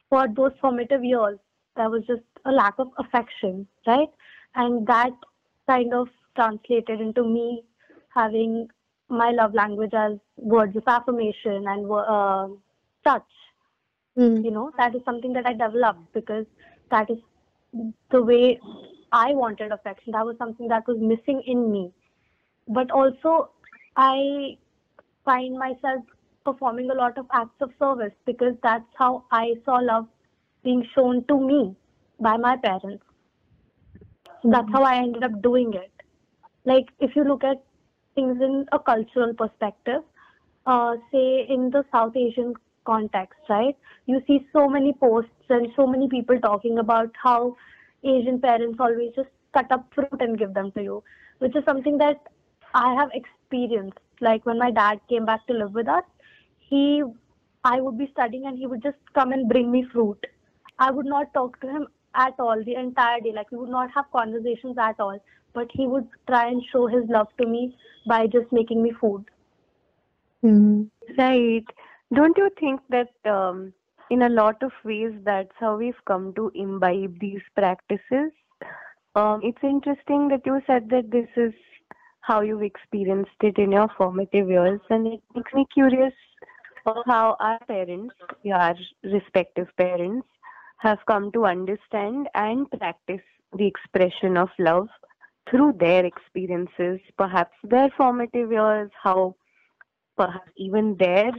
for 0.09 0.27
those 0.39 0.51
formative 0.61 1.03
years 1.03 1.37
there 1.77 1.89
was 1.89 2.03
just 2.07 2.23
a 2.45 2.51
lack 2.51 2.75
of 2.79 2.89
affection 2.97 3.67
right? 3.87 4.09
And 4.55 4.85
that 4.87 5.11
kind 5.67 5.93
of 5.93 6.09
translated 6.35 7.01
into 7.01 7.23
me 7.23 7.63
having 8.15 8.67
my 9.13 9.31
love 9.31 9.53
language 9.53 9.93
as 9.93 10.13
words 10.37 10.75
of 10.75 10.83
affirmation 10.87 11.65
and 11.67 11.91
uh, 11.91 12.47
touch 13.03 13.31
mm, 14.17 14.43
you 14.43 14.51
know 14.51 14.71
that 14.77 14.95
is 14.95 15.01
something 15.05 15.33
that 15.33 15.45
i 15.45 15.53
developed 15.53 16.13
because 16.13 16.45
that 16.91 17.09
is 17.09 17.17
the 18.11 18.21
way 18.21 18.59
i 19.11 19.33
wanted 19.33 19.71
affection. 19.71 20.11
That 20.13 20.25
was 20.25 20.37
something 20.37 20.67
that 20.67 20.87
was 20.87 20.97
missing 20.99 21.41
in 21.45 21.71
me. 21.71 21.91
But 22.67 22.91
also 22.91 23.49
i 23.95 24.57
find 25.25 25.57
myself 25.57 26.03
performing 26.45 26.89
a 26.91 26.93
lot 26.93 27.17
of 27.17 27.25
acts 27.31 27.61
of 27.61 27.71
service 27.79 28.13
because 28.25 28.55
that's 28.63 29.01
how 29.01 29.23
i 29.31 29.53
saw 29.65 29.75
love 29.75 30.07
being 30.63 30.85
shown 30.95 31.23
to 31.25 31.39
me 31.39 31.75
by 32.19 32.37
my 32.37 32.55
parents. 32.57 33.03
So 34.41 34.49
that's 34.51 34.71
how 34.71 34.83
i 34.83 34.95
ended 34.97 35.23
up 35.23 35.41
doing 35.41 35.73
it. 35.73 35.91
Like 36.65 36.89
if 36.99 37.15
you 37.15 37.23
look 37.23 37.43
at 37.43 37.63
things 38.15 38.41
in 38.41 38.65
a 38.71 38.79
cultural 38.79 39.33
perspective. 39.33 40.01
Uh, 40.65 40.95
say 41.11 41.45
in 41.49 41.69
the 41.71 41.83
south 41.91 42.15
asian 42.15 42.53
context 42.85 43.39
right? 43.49 43.75
You 44.05 44.21
see 44.27 44.47
so 44.53 44.69
many 44.69 44.93
posts 44.93 45.49
and 45.49 45.67
so 45.75 45.85
many 45.85 46.07
people 46.07 46.39
talking 46.39 46.79
about 46.79 47.11
how 47.21 47.57
asian 48.03 48.39
parents 48.39 48.77
always 48.79 49.11
just 49.15 49.27
cut 49.53 49.69
up 49.71 49.85
fruit 49.93 50.21
and 50.21 50.37
give 50.37 50.53
them 50.53 50.71
to 50.71 50.83
you 50.83 51.03
which 51.39 51.55
is 51.55 51.65
something 51.65 51.97
that 51.97 52.21
i 52.73 52.93
have 52.93 53.09
experienced. 53.13 53.97
Like 54.21 54.45
when 54.45 54.57
my 54.57 54.71
dad 54.71 55.01
came 55.09 55.25
back 55.25 55.45
to 55.47 55.53
live 55.53 55.73
with 55.73 55.89
us 55.89 56.03
he 56.59 57.03
i 57.65 57.81
would 57.81 57.97
be 57.97 58.09
studying 58.13 58.45
and 58.45 58.57
he 58.57 58.67
would 58.67 58.81
just 58.81 58.97
come 59.13 59.31
and 59.33 59.49
bring 59.49 59.71
me 59.71 59.85
fruit. 59.91 60.25
I 60.79 60.91
would 60.91 61.05
not 61.05 61.33
talk 61.33 61.59
to 61.61 61.67
him 61.67 61.87
at 62.15 62.33
all 62.39 62.63
the 62.63 62.75
entire 62.75 63.19
day. 63.19 63.33
Like 63.33 63.51
we 63.51 63.57
would 63.57 63.69
not 63.69 63.91
have 63.91 64.05
conversations 64.11 64.77
at 64.77 64.99
all 64.99 65.19
but 65.53 65.67
he 65.73 65.87
would 65.87 66.07
try 66.27 66.47
and 66.47 66.63
show 66.71 66.87
his 66.87 67.03
love 67.09 67.27
to 67.39 67.47
me 67.47 67.75
by 68.07 68.25
just 68.27 68.51
making 68.51 68.81
me 68.83 68.91
food 68.99 69.25
mm. 70.43 70.89
Right. 71.17 71.65
Don't 72.13 72.37
you 72.37 72.49
think 72.59 72.81
that 72.89 73.09
um, 73.29 73.73
in 74.09 74.21
a 74.21 74.29
lot 74.29 74.61
of 74.61 74.71
ways 74.83 75.13
that's 75.23 75.51
how 75.59 75.77
we've 75.77 76.05
come 76.05 76.33
to 76.35 76.51
imbibe 76.53 77.19
these 77.19 77.41
practices? 77.55 78.31
Um, 79.15 79.41
it's 79.43 79.63
interesting 79.63 80.27
that 80.29 80.41
you 80.45 80.61
said 80.65 80.89
that 80.89 81.11
this 81.11 81.27
is 81.35 81.53
how 82.21 82.41
you've 82.41 82.63
experienced 82.63 83.31
it 83.41 83.57
in 83.57 83.71
your 83.71 83.87
formative 83.97 84.47
years, 84.47 84.79
and 84.89 85.07
it 85.07 85.21
makes 85.35 85.53
me 85.53 85.65
curious 85.73 86.13
how 87.05 87.35
our 87.39 87.59
parents, 87.65 88.15
our 88.51 88.75
respective 89.03 89.67
parents, 89.77 90.27
have 90.77 90.99
come 91.07 91.31
to 91.31 91.45
understand 91.45 92.27
and 92.33 92.69
practice 92.71 93.21
the 93.57 93.67
expression 93.67 94.37
of 94.37 94.49
love 94.57 94.87
through 95.49 95.73
their 95.79 96.05
experiences, 96.05 96.99
perhaps 97.17 97.55
their 97.63 97.89
formative 97.97 98.51
years, 98.51 98.89
how 99.01 99.35
perhaps 100.15 100.51
even 100.57 100.95
their 100.97 101.31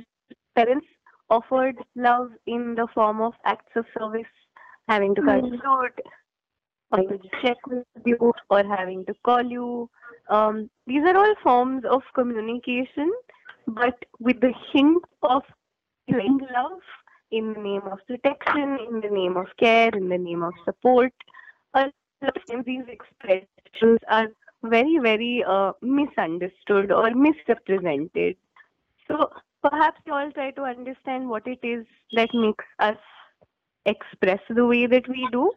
parents 0.55 0.87
offered 1.31 1.77
love 1.97 2.31
in 2.47 2.75
the 2.75 2.87
form 2.95 3.21
of 3.21 3.33
acts 3.45 3.75
of 3.77 3.87
service, 3.99 4.35
having 4.89 5.15
to 5.15 5.23
cut 5.23 5.43
Mm. 5.43 5.61
fruit, 5.61 6.01
or 6.93 6.99
to 6.99 7.19
check 7.43 7.67
with 7.67 7.87
you, 8.05 8.33
or 8.51 8.63
having 8.63 9.05
to 9.07 9.15
call 9.25 9.43
you. 9.43 9.89
Um, 10.29 10.71
these 10.87 11.03
are 11.05 11.17
all 11.17 11.35
forms 11.43 11.85
of 11.85 12.03
communication, 12.15 13.13
but 13.67 14.05
with 14.21 14.41
the 14.41 14.53
hint 14.73 15.03
of 15.23 15.43
feeling 16.07 16.39
love 16.53 16.81
in 17.31 17.53
the 17.55 17.61
name 17.61 17.83
of 17.83 17.99
protection, 18.07 18.79
in 18.89 19.01
the 19.01 19.11
name 19.11 19.37
of 19.37 19.49
care, 19.57 19.91
in 19.95 20.09
the 20.09 20.19
name 20.19 20.43
of 20.43 20.53
support. 20.65 21.13
A 21.75 21.91
lot 22.23 22.37
of 22.37 22.47
times 22.47 22.65
these 22.67 22.85
are 24.09 24.29
very, 24.63 24.99
very 25.03 25.45
uh, 25.47 25.73
misunderstood 25.83 26.91
or 26.91 27.11
misrepresented. 27.15 28.37
So 29.09 29.31
perhaps 29.63 30.01
you 30.07 30.15
all 30.15 30.31
try 30.33 30.51
to 30.53 30.63
understand 30.63 31.29
what 31.29 31.47
it 31.47 31.59
is 31.63 31.85
that 32.13 32.31
makes 32.35 32.65
us 32.79 32.97
express 33.87 34.41
the 34.49 34.67
way 34.67 34.87
that 34.87 35.09
we 35.09 35.29
do. 35.33 35.53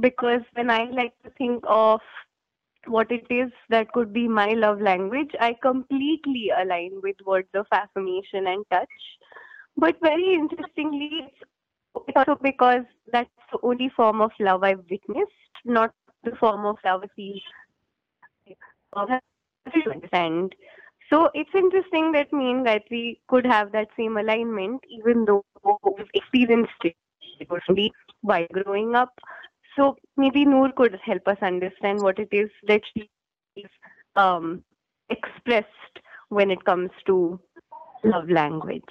Because 0.00 0.42
when 0.54 0.70
I 0.70 0.84
like 0.90 1.14
to 1.24 1.30
think 1.30 1.64
of 1.66 2.00
what 2.86 3.10
it 3.10 3.26
is 3.30 3.50
that 3.68 3.92
could 3.92 4.12
be 4.12 4.28
my 4.28 4.52
love 4.52 4.80
language, 4.80 5.30
I 5.40 5.56
completely 5.60 6.50
align 6.56 7.00
with 7.02 7.16
words 7.26 7.48
of 7.54 7.66
affirmation 7.72 8.46
and 8.46 8.64
touch. 8.70 8.88
But 9.76 9.96
very 10.00 10.34
interestingly, 10.34 11.28
it's 12.06 12.16
also 12.16 12.38
because 12.42 12.84
that's 13.12 13.30
the 13.52 13.58
only 13.62 13.90
form 13.96 14.20
of 14.20 14.30
love 14.38 14.62
I've 14.62 14.84
witnessed, 14.90 15.32
not 15.64 15.92
the 16.30 16.36
form 16.36 16.66
of 16.66 16.76
love 16.84 17.04
uh, 18.96 19.06
understand. 19.90 20.54
So 21.10 21.30
it's 21.34 21.50
interesting 21.54 22.12
that 22.12 22.32
me 22.32 22.50
and 22.50 22.66
Gayatri 22.66 23.18
could 23.28 23.46
have 23.46 23.72
that 23.72 23.88
same 23.96 24.16
alignment, 24.16 24.82
even 24.90 25.24
though 25.24 25.44
we've 25.64 26.06
experienced 26.14 26.72
it 26.84 26.94
personally 27.48 27.92
while 28.20 28.46
growing 28.52 28.94
up. 28.94 29.12
So 29.76 29.96
maybe 30.16 30.44
Noor 30.44 30.72
could 30.72 30.98
help 31.04 31.26
us 31.28 31.38
understand 31.40 32.02
what 32.02 32.18
it 32.18 32.28
is 32.32 32.50
that 32.66 32.82
she 32.94 33.08
is 33.56 33.70
um, 34.16 34.64
expressed 35.08 35.68
when 36.28 36.50
it 36.50 36.64
comes 36.64 36.90
to 37.06 37.40
love 38.04 38.28
language. 38.28 38.82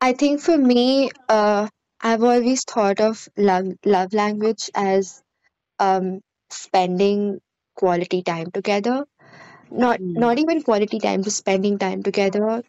I 0.00 0.12
think 0.12 0.40
for 0.40 0.56
me, 0.56 1.10
uh, 1.28 1.68
I've 2.00 2.22
always 2.22 2.64
thought 2.64 3.00
of 3.00 3.28
love 3.36 3.66
love 3.84 4.12
language 4.12 4.70
as 4.74 5.22
um 5.78 6.20
spending 6.50 7.40
quality 7.76 8.22
time 8.22 8.50
together. 8.50 9.04
Not 9.70 10.00
Mm. 10.00 10.14
not 10.16 10.38
even 10.38 10.62
quality 10.62 10.98
time, 11.00 11.22
just 11.22 11.38
spending 11.38 11.78
time 11.78 12.02
together, 12.02 12.62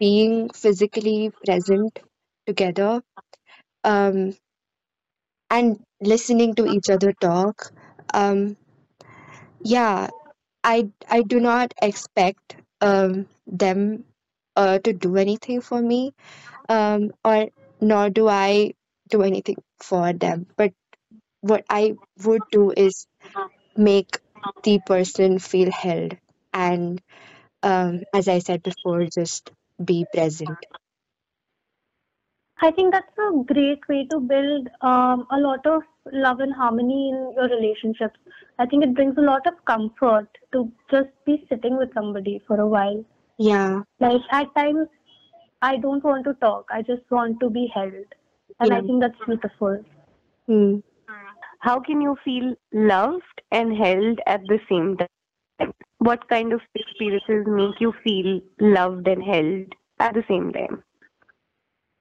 being 0.00 0.50
physically 0.50 1.32
present 1.44 1.98
together, 2.46 3.02
um, 3.84 4.34
and 5.50 5.80
listening 6.00 6.54
to 6.54 6.66
each 6.66 6.88
other 6.88 7.12
talk. 7.12 7.72
Um, 8.14 8.56
yeah, 9.62 10.08
I 10.64 10.90
I 11.08 11.22
do 11.22 11.40
not 11.40 11.74
expect 11.82 12.56
um 12.80 13.26
them 13.46 14.04
uh 14.56 14.78
to 14.80 14.92
do 14.92 15.16
anything 15.16 15.60
for 15.60 15.80
me, 15.82 16.12
um, 16.68 17.12
or 17.24 17.48
nor 17.80 18.10
do 18.10 18.28
I 18.28 18.74
do 19.10 19.22
anything 19.22 19.56
for 19.80 20.12
them. 20.12 20.46
But 20.56 20.72
what 21.46 21.64
I 21.68 21.96
would 22.24 22.42
do 22.50 22.72
is 22.76 23.06
make 23.76 24.18
the 24.62 24.80
person 24.86 25.38
feel 25.38 25.70
held 25.70 26.16
and 26.52 27.00
um, 27.62 28.02
as 28.14 28.28
I 28.28 28.38
said 28.38 28.62
before, 28.62 29.04
just 29.06 29.50
be 29.84 30.06
present. 30.12 30.58
I 32.60 32.70
think 32.70 32.92
that's 32.92 33.18
a 33.18 33.44
great 33.44 33.86
way 33.88 34.06
to 34.10 34.20
build 34.20 34.68
um, 34.80 35.26
a 35.30 35.38
lot 35.38 35.66
of 35.66 35.82
love 36.12 36.40
and 36.40 36.52
harmony 36.54 37.10
in 37.10 37.32
your 37.36 37.48
relationships. 37.48 38.18
I 38.58 38.66
think 38.66 38.84
it 38.84 38.94
brings 38.94 39.18
a 39.18 39.20
lot 39.20 39.46
of 39.46 39.62
comfort 39.66 40.28
to 40.52 40.72
just 40.90 41.10
be 41.26 41.44
sitting 41.48 41.76
with 41.76 41.92
somebody 41.92 42.40
for 42.46 42.58
a 42.60 42.66
while. 42.66 43.04
Yeah. 43.38 43.82
Like 44.00 44.22
at 44.30 44.54
times, 44.54 44.88
I 45.60 45.76
don't 45.76 46.02
want 46.02 46.24
to 46.24 46.34
talk. 46.34 46.68
I 46.70 46.82
just 46.82 47.10
want 47.10 47.40
to 47.40 47.50
be 47.50 47.70
held, 47.74 48.06
and 48.60 48.72
I 48.72 48.80
think 48.80 49.00
that's 49.00 49.18
beautiful. 49.26 49.84
Hmm. 50.46 50.76
How 51.66 51.80
can 51.80 52.00
you 52.00 52.16
feel 52.24 52.54
loved 52.72 53.42
and 53.50 53.76
held 53.76 54.20
at 54.26 54.42
the 54.46 54.60
same 54.68 54.96
time? 54.98 55.72
What 55.98 56.28
kind 56.28 56.52
of 56.52 56.60
experiences 56.76 57.44
make 57.48 57.80
you 57.80 57.92
feel 58.04 58.40
loved 58.60 59.08
and 59.08 59.20
held 59.20 59.72
at 59.98 60.14
the 60.14 60.22
same 60.28 60.52
time? 60.52 60.84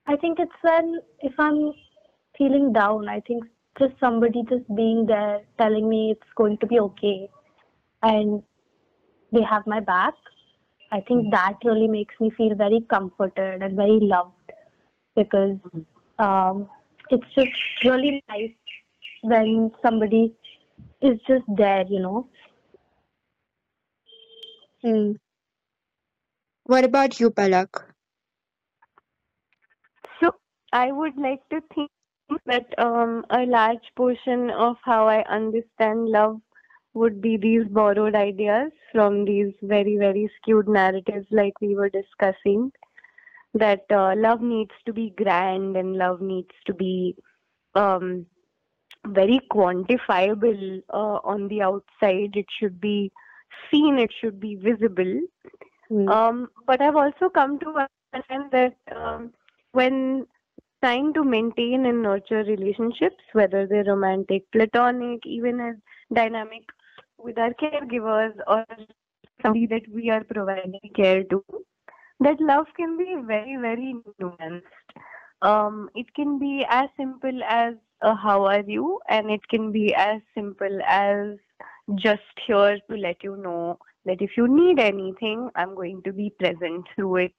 I 0.05 0.17
think 0.17 0.37
it's 0.37 0.61
when 0.61 0.99
if 1.21 1.33
I'm 1.39 1.73
feeling 2.37 2.73
down, 2.73 3.09
I 3.09 3.21
think 3.21 3.43
just 3.79 3.95
somebody 3.99 4.43
just 4.47 4.67
being 4.75 5.07
there 5.07 5.39
telling 5.57 5.89
me 5.89 6.11
it's 6.11 6.33
going 6.35 6.59
to 6.59 6.67
be 6.67 6.79
okay 6.79 7.27
and 8.03 8.43
they 9.31 9.41
have 9.41 9.65
my 9.65 9.79
back. 9.79 10.13
I 10.91 11.01
think 11.07 11.31
that 11.31 11.55
really 11.63 11.87
makes 11.87 12.13
me 12.19 12.29
feel 12.37 12.53
very 12.53 12.81
comforted 12.87 13.63
and 13.63 13.75
very 13.75 13.99
loved 13.99 14.51
because 15.15 15.57
um, 16.19 16.69
it's 17.09 17.33
just 17.33 17.49
really 17.83 18.23
nice 18.29 18.53
when 19.25 19.71
somebody 19.81 20.33
is 21.01 21.19
just 21.27 21.45
there, 21.57 21.85
you 21.87 21.99
know. 21.99 22.27
Hmm. 24.83 25.13
What 26.65 26.83
about 26.83 27.19
you, 27.19 27.31
Palak? 27.31 27.93
So 30.19 30.31
I 30.73 30.91
would 30.91 31.17
like 31.17 31.47
to 31.49 31.61
think 31.73 31.89
that 32.45 32.67
um, 32.79 33.25
a 33.29 33.45
large 33.45 33.83
portion 33.95 34.49
of 34.49 34.77
how 34.83 35.07
I 35.07 35.23
understand 35.23 36.09
love 36.09 36.41
would 36.93 37.21
be 37.21 37.37
these 37.37 37.67
borrowed 37.67 38.15
ideas 38.15 38.71
from 38.91 39.25
these 39.25 39.53
very, 39.61 39.97
very 39.97 40.29
skewed 40.37 40.67
narratives, 40.67 41.27
like 41.31 41.53
we 41.61 41.75
were 41.75 41.89
discussing. 41.89 42.71
That 43.53 43.85
uh, 43.91 44.15
love 44.17 44.41
needs 44.41 44.71
to 44.85 44.93
be 44.93 45.11
grand 45.17 45.77
and 45.77 45.97
love 45.97 46.21
needs 46.21 46.51
to 46.65 46.73
be 46.73 47.15
um, 47.75 48.25
very 49.07 49.39
quantifiable 49.51 50.81
uh, 50.93 51.19
on 51.23 51.47
the 51.47 51.61
outside. 51.61 52.35
It 52.35 52.45
should 52.59 52.79
be 52.79 53.11
seen, 53.71 53.99
it 53.99 54.11
should 54.19 54.39
be 54.39 54.55
visible. 54.55 55.21
Hmm. 55.89 56.09
Um, 56.09 56.47
but 56.65 56.81
I've 56.81 56.95
also 56.95 57.29
come 57.29 57.59
to 57.59 57.87
understand 58.13 58.51
that 58.51 58.75
um, 58.95 59.31
when 59.71 60.25
trying 60.83 61.13
to 61.13 61.23
maintain 61.23 61.85
and 61.85 62.01
nurture 62.01 62.43
relationships, 62.43 63.23
whether 63.33 63.67
they're 63.67 63.83
romantic, 63.83 64.43
platonic, 64.51 65.25
even 65.25 65.59
as 65.59 65.75
dynamic 66.13 66.63
with 67.17 67.37
our 67.37 67.53
caregivers 67.53 68.33
or 68.47 68.65
somebody 69.41 69.65
that 69.67 69.81
we 69.93 70.09
are 70.09 70.23
providing 70.23 70.79
care 70.95 71.23
to, 71.23 71.43
that 72.19 72.39
love 72.39 72.67
can 72.77 72.97
be 72.97 73.15
very, 73.25 73.57
very 73.57 73.95
nuanced. 74.21 74.61
Um, 75.41 75.89
it 75.95 76.13
can 76.13 76.39
be 76.39 76.65
as 76.69 76.89
simple 76.97 77.43
as 77.43 77.75
uh, 78.01 78.15
how 78.15 78.45
are 78.45 78.63
you, 78.65 78.99
and 79.09 79.29
it 79.29 79.47
can 79.49 79.71
be 79.71 79.93
as 79.95 80.21
simple 80.33 80.79
as 80.87 81.37
just 81.95 82.21
here 82.47 82.79
to 82.89 82.97
let 82.97 83.23
you 83.23 83.37
know 83.37 83.77
that 84.05 84.21
if 84.21 84.31
you 84.37 84.47
need 84.47 84.79
anything, 84.79 85.49
I'm 85.55 85.75
going 85.75 86.01
to 86.03 86.13
be 86.13 86.31
present 86.39 86.85
through 86.95 87.17
it. 87.17 87.35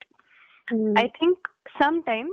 Hmm. 0.68 0.94
I 0.96 1.10
think 1.18 1.38
sometimes 1.80 2.30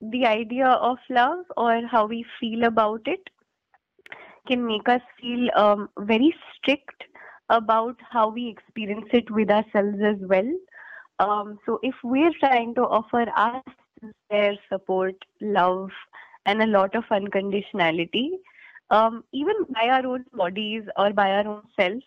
the 0.00 0.26
idea 0.26 0.68
of 0.68 0.98
love 1.10 1.44
or 1.56 1.82
how 1.90 2.06
we 2.06 2.24
feel 2.40 2.64
about 2.64 3.02
it 3.06 3.28
can 4.46 4.66
make 4.66 4.88
us 4.88 5.00
feel 5.20 5.48
um, 5.56 5.88
very 6.00 6.34
strict 6.54 7.04
about 7.48 7.96
how 8.10 8.28
we 8.28 8.48
experience 8.48 9.08
it 9.12 9.30
with 9.30 9.50
ourselves 9.50 9.98
as 10.02 10.16
well. 10.20 10.50
Um, 11.18 11.58
so 11.64 11.78
if 11.82 11.94
we're 12.02 12.32
trying 12.40 12.74
to 12.74 12.82
offer 12.82 13.26
us 13.36 13.62
care, 14.30 14.54
support, 14.70 15.14
love, 15.40 15.90
and 16.46 16.62
a 16.62 16.66
lot 16.66 16.94
of 16.94 17.04
unconditionality, 17.10 18.30
um, 18.90 19.24
even 19.32 19.54
by 19.70 19.88
our 19.88 20.06
own 20.06 20.24
bodies 20.32 20.84
or 20.96 21.12
by 21.12 21.30
our 21.30 21.46
own 21.46 21.62
self, 21.78 22.02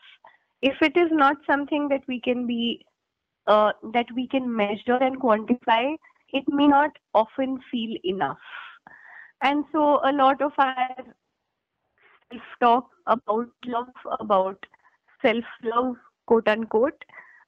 if 0.62 0.76
it 0.82 0.98
is 0.98 1.10
not 1.12 1.38
something 1.46 1.88
that 1.90 2.02
we 2.08 2.20
can 2.22 2.48
be 2.48 2.86
uh, 3.48 3.72
that 3.94 4.08
we 4.16 4.28
can 4.28 4.54
measure 4.56 4.98
and 5.02 5.20
quantify, 5.20 5.96
it 6.34 6.44
may 6.48 6.68
not 6.68 6.92
often 7.14 7.60
feel 7.72 7.98
enough. 8.04 8.38
And 9.42 9.64
so, 9.72 10.00
a 10.04 10.12
lot 10.12 10.42
of 10.42 10.52
our 10.58 10.96
self 12.32 12.42
talk 12.62 12.90
about 13.08 13.48
love, 13.66 13.88
about 14.20 14.66
self 15.22 15.44
love, 15.64 15.96
quote 16.26 16.48
unquote, 16.48 17.04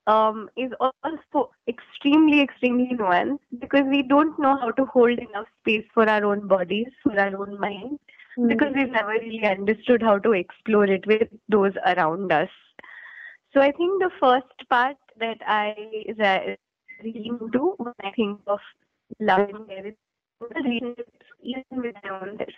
um, 0.10 0.50
is 0.58 0.72
also 0.90 1.52
extremely, 1.68 2.42
extremely 2.42 2.92
nuanced 2.98 3.40
because 3.60 3.86
we 3.90 4.04
don't 4.04 4.40
know 4.40 4.58
how 4.60 4.72
to 4.72 4.86
hold 4.86 5.20
enough 5.20 5.48
space 5.62 5.86
for 5.94 6.10
our 6.10 6.26
own 6.26 6.48
bodies, 6.48 6.88
for 7.04 7.20
our 7.20 7.38
own 7.42 7.60
minds, 7.60 8.00
Hmm. 8.36 8.48
because 8.48 8.74
we've 8.76 8.92
never 8.92 9.12
really 9.12 9.46
understood 9.46 10.02
how 10.04 10.18
to 10.20 10.34
explore 10.34 10.86
it 10.86 11.06
with 11.08 11.28
those 11.50 11.74
around 11.86 12.32
us. 12.32 12.50
So 13.54 13.62
I 13.62 13.72
think 13.72 14.02
the 14.02 14.12
first 14.20 14.70
part 14.70 14.98
that 15.20 15.38
I 15.46 15.76
re- 16.18 16.58
really 17.04 17.32
do 17.52 17.76
when 17.78 17.94
I 18.04 18.12
think 18.12 18.42
of 18.48 18.60
love 19.20 19.50
and 19.50 19.88
is 19.88 19.96
relationships, 20.42 21.26
even 21.42 21.82
with 21.82 21.96
my 22.04 22.10
own 22.10 22.38
self, 22.38 22.50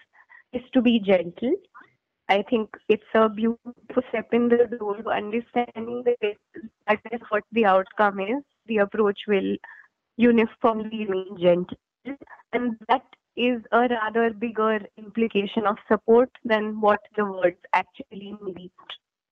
is 0.54 0.64
to 0.74 0.82
be 0.82 1.00
gentle. 1.00 1.54
I 2.30 2.44
think 2.50 2.70
it's 2.90 3.14
a 3.16 3.30
beautiful 3.30 4.04
step 4.10 4.34
in 4.34 4.50
the 4.50 4.68
door 4.78 4.98
to 4.98 5.10
understanding 5.10 6.04
is 6.22 6.38
what 7.32 7.44
the 7.52 7.66
outcome 7.66 8.20
is. 8.20 8.44
The 8.68 8.78
approach 8.78 9.20
will 9.28 9.56
uniformly 10.18 11.06
remain 11.08 11.38
gentle, 11.40 11.78
and 12.54 12.78
that 12.88 13.04
is 13.36 13.62
a 13.72 13.88
rather 13.88 14.32
bigger 14.34 14.80
implication 14.98 15.66
of 15.66 15.78
support 15.88 16.30
than 16.44 16.80
what 16.82 17.00
the 17.16 17.26
words 17.26 17.58
actually 17.74 18.36
mean. 18.42 18.70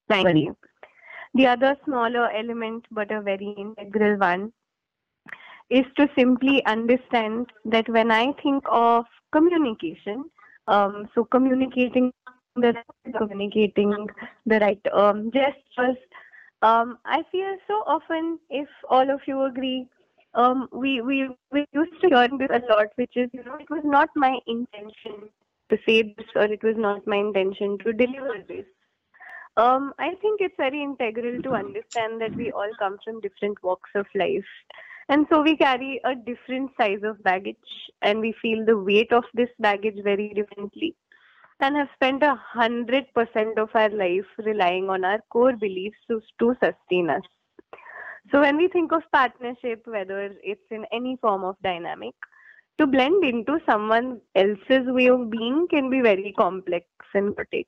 Primary. 0.07 0.49
The 1.35 1.47
other 1.47 1.75
smaller 1.85 2.31
element, 2.31 2.85
but 2.91 3.11
a 3.11 3.21
very 3.21 3.53
integral 3.57 4.17
one, 4.17 4.51
is 5.69 5.85
to 5.97 6.09
simply 6.17 6.65
understand 6.65 7.51
that 7.65 7.87
when 7.89 8.11
I 8.11 8.33
think 8.41 8.63
of 8.71 9.05
communication, 9.31 10.25
um, 10.67 11.07
so 11.13 11.25
communicating 11.25 12.11
the 12.55 12.75
communicating 13.17 14.07
the 14.45 14.59
right 14.59 14.81
um, 14.93 15.31
gestures, 15.31 15.97
um, 16.61 16.97
I 17.05 17.23
feel 17.31 17.55
so 17.67 17.75
often, 17.87 18.39
if 18.49 18.67
all 18.89 19.09
of 19.09 19.21
you 19.27 19.43
agree, 19.43 19.87
um, 20.33 20.67
we, 20.71 21.01
we 21.01 21.29
we 21.51 21.65
used 21.73 21.99
to 22.01 22.07
hear 22.09 22.27
this 22.37 22.49
a 22.51 22.73
lot, 22.73 22.87
which 22.95 23.15
is 23.15 23.29
you 23.33 23.43
know 23.43 23.55
it 23.55 23.69
was 23.69 23.81
not 23.83 24.09
my 24.15 24.37
intention 24.47 25.29
to 25.69 25.77
say 25.87 26.01
this 26.03 26.27
or 26.35 26.43
it 26.43 26.63
was 26.63 26.75
not 26.77 27.05
my 27.07 27.17
intention 27.17 27.77
to 27.79 27.93
deliver 27.93 28.43
this. 28.47 28.65
Um, 29.57 29.93
I 29.99 30.15
think 30.21 30.41
it's 30.41 30.55
very 30.57 30.81
integral 30.81 31.41
to 31.41 31.53
understand 31.53 32.21
that 32.21 32.35
we 32.35 32.51
all 32.51 32.69
come 32.79 32.97
from 33.03 33.19
different 33.21 33.61
walks 33.63 33.89
of 33.95 34.05
life. 34.15 34.45
And 35.09 35.25
so 35.31 35.41
we 35.41 35.57
carry 35.57 35.99
a 36.05 36.15
different 36.15 36.71
size 36.79 37.01
of 37.03 37.21
baggage 37.23 37.57
and 38.01 38.19
we 38.19 38.33
feel 38.41 38.63
the 38.65 38.77
weight 38.77 39.11
of 39.11 39.23
this 39.33 39.49
baggage 39.59 39.97
very 40.03 40.29
differently 40.33 40.95
and 41.59 41.75
have 41.75 41.89
spent 41.93 42.23
a 42.23 42.35
hundred 42.35 43.05
percent 43.13 43.59
of 43.59 43.69
our 43.73 43.89
life 43.89 44.25
relying 44.37 44.89
on 44.89 45.03
our 45.03 45.19
core 45.29 45.55
beliefs 45.55 45.97
to, 46.09 46.21
to 46.39 46.55
sustain 46.63 47.09
us. 47.09 47.23
So 48.31 48.41
when 48.41 48.57
we 48.57 48.67
think 48.67 48.91
of 48.91 49.01
partnership, 49.11 49.81
whether 49.85 50.33
it's 50.43 50.71
in 50.71 50.85
any 50.91 51.17
form 51.21 51.43
of 51.43 51.55
dynamic, 51.63 52.13
to 52.79 52.87
blend 52.87 53.23
into 53.25 53.59
someone 53.65 54.21
else's 54.35 54.87
way 54.87 55.07
of 55.09 55.29
being 55.29 55.67
can 55.69 55.89
be 55.89 56.01
very 56.01 56.33
complex 56.37 56.85
and 57.13 57.35
chaotic. 57.35 57.67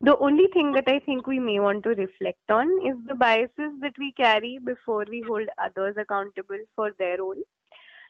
The 0.00 0.16
only 0.18 0.46
thing 0.52 0.72
that 0.72 0.88
I 0.88 1.00
think 1.00 1.26
we 1.26 1.38
may 1.38 1.58
want 1.58 1.82
to 1.84 1.90
reflect 1.90 2.50
on 2.50 2.66
is 2.86 2.96
the 3.06 3.14
biases 3.14 3.72
that 3.80 3.94
we 3.98 4.12
carry 4.12 4.58
before 4.64 5.04
we 5.08 5.22
hold 5.26 5.48
others 5.58 5.96
accountable 5.98 6.58
for 6.74 6.92
their 6.98 7.18
role. 7.18 7.42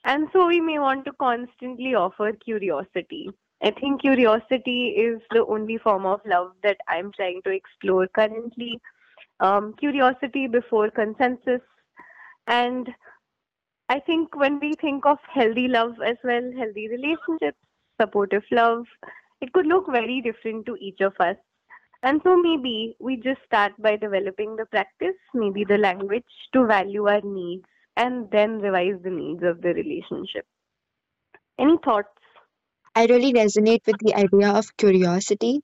And 0.05 0.29
so 0.33 0.47
we 0.47 0.61
may 0.61 0.79
want 0.79 1.05
to 1.07 1.13
constantly 1.13 1.95
offer 1.95 2.33
curiosity. 2.33 3.31
I 3.63 3.71
think 3.71 4.03
curiosity 4.03 4.89
is 4.91 5.21
the 5.31 5.45
only 5.47 5.79
form 5.79 6.05
of 6.05 6.21
love 6.27 6.53
that 6.63 6.77
I'm 6.89 7.11
trying 7.13 7.41
to 7.45 7.51
explore 7.51 8.07
currently. 8.09 8.81
Um, 9.41 9.75
curiosity 9.79 10.47
before 10.47 10.91
consensus. 10.91 11.61
And 12.47 12.89
I 13.89 14.01
think 14.01 14.35
when 14.37 14.61
we 14.61 14.75
think 14.75 15.07
of 15.07 15.19
healthy 15.33 15.69
love 15.69 15.95
as 16.05 16.17
well, 16.25 16.51
healthy 16.59 16.89
relationships, 16.89 17.59
supportive 18.01 18.45
love, 18.51 18.85
it 19.41 19.53
could 19.53 19.67
look 19.67 19.87
very 19.91 20.21
different 20.21 20.67
to 20.67 20.77
each 20.77 21.01
of 21.01 21.15
us. 21.21 21.37
And 22.03 22.21
so 22.25 22.37
maybe 22.37 22.97
we 23.01 23.17
just 23.17 23.41
start 23.47 23.73
by 23.79 23.97
developing 23.97 24.57
the 24.57 24.67
practice, 24.67 25.17
maybe 25.35 25.65
the 25.65 25.79
language 25.79 26.25
to 26.53 26.67
value 26.67 27.09
our 27.09 27.21
needs 27.23 27.65
and 27.97 28.31
then 28.31 28.59
revise 28.61 29.01
the 29.03 29.11
needs 29.11 29.43
of 29.43 29.63
the 29.63 29.73
relationship. 29.73 30.47
Any 31.59 31.79
thoughts 31.85 32.16
I 32.97 33.07
really 33.07 33.33
resonate 33.33 33.87
with 33.87 33.99
the 34.01 34.15
idea 34.17 34.51
of 34.51 34.77
curiosity. 34.77 35.61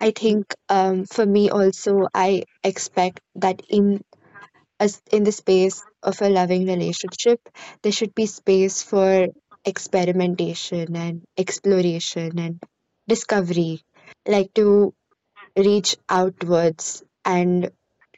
I 0.00 0.12
think 0.12 0.54
um, 0.68 1.06
for 1.06 1.26
me 1.26 1.50
also, 1.50 2.08
I 2.14 2.44
expect 2.64 3.20
that 3.36 3.62
in 3.70 4.02
as 4.80 5.02
in 5.12 5.24
the 5.24 5.32
space 5.32 5.84
of 6.02 6.20
a 6.22 6.28
loving 6.30 6.66
relationship, 6.66 7.40
there 7.82 7.92
should 7.92 8.14
be 8.14 8.26
space 8.26 8.82
for 8.82 9.28
experimentation 9.64 10.96
and 10.96 11.22
exploration 11.38 12.38
and 12.38 12.62
discovery, 13.08 13.82
like 14.26 14.54
to 14.54 14.94
reach 15.56 15.96
outwards 16.08 17.02
and 17.24 17.70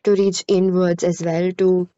to 0.05 0.13
reach 0.15 0.45
inwards 0.49 1.05
as 1.05 1.23
well 1.23 1.53
to 1.53 1.89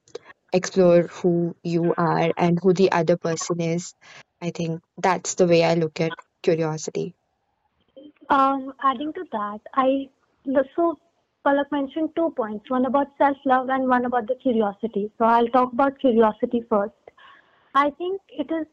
explore 0.53 1.03
who 1.05 1.57
you 1.63 1.95
are 1.97 2.33
and 2.37 2.59
who 2.63 2.73
the 2.75 2.93
other 2.93 3.17
person 3.17 3.61
is. 3.61 3.95
I 4.43 4.51
think 4.51 4.81
that's 4.99 5.35
the 5.35 5.47
way 5.47 5.65
I 5.65 5.75
look 5.75 6.01
at 6.01 6.15
curiosity. 6.43 7.15
Um, 8.31 8.73
adding 8.83 9.13
to 9.15 9.25
that, 9.33 9.61
I 9.75 10.09
so 10.77 10.99
Palak 11.45 11.71
mentioned 11.73 12.11
two 12.17 12.31
points, 12.37 12.69
one 12.69 12.87
about 12.87 13.09
self-love 13.19 13.69
and 13.71 13.89
one 13.89 14.05
about 14.05 14.27
the 14.27 14.35
curiosity. 14.35 15.11
So 15.19 15.25
I'll 15.25 15.49
talk 15.49 15.73
about 15.73 15.99
curiosity 15.99 16.63
first. 16.69 16.93
I 17.75 17.91
think 17.91 18.21
it 18.29 18.51
is 18.51 18.67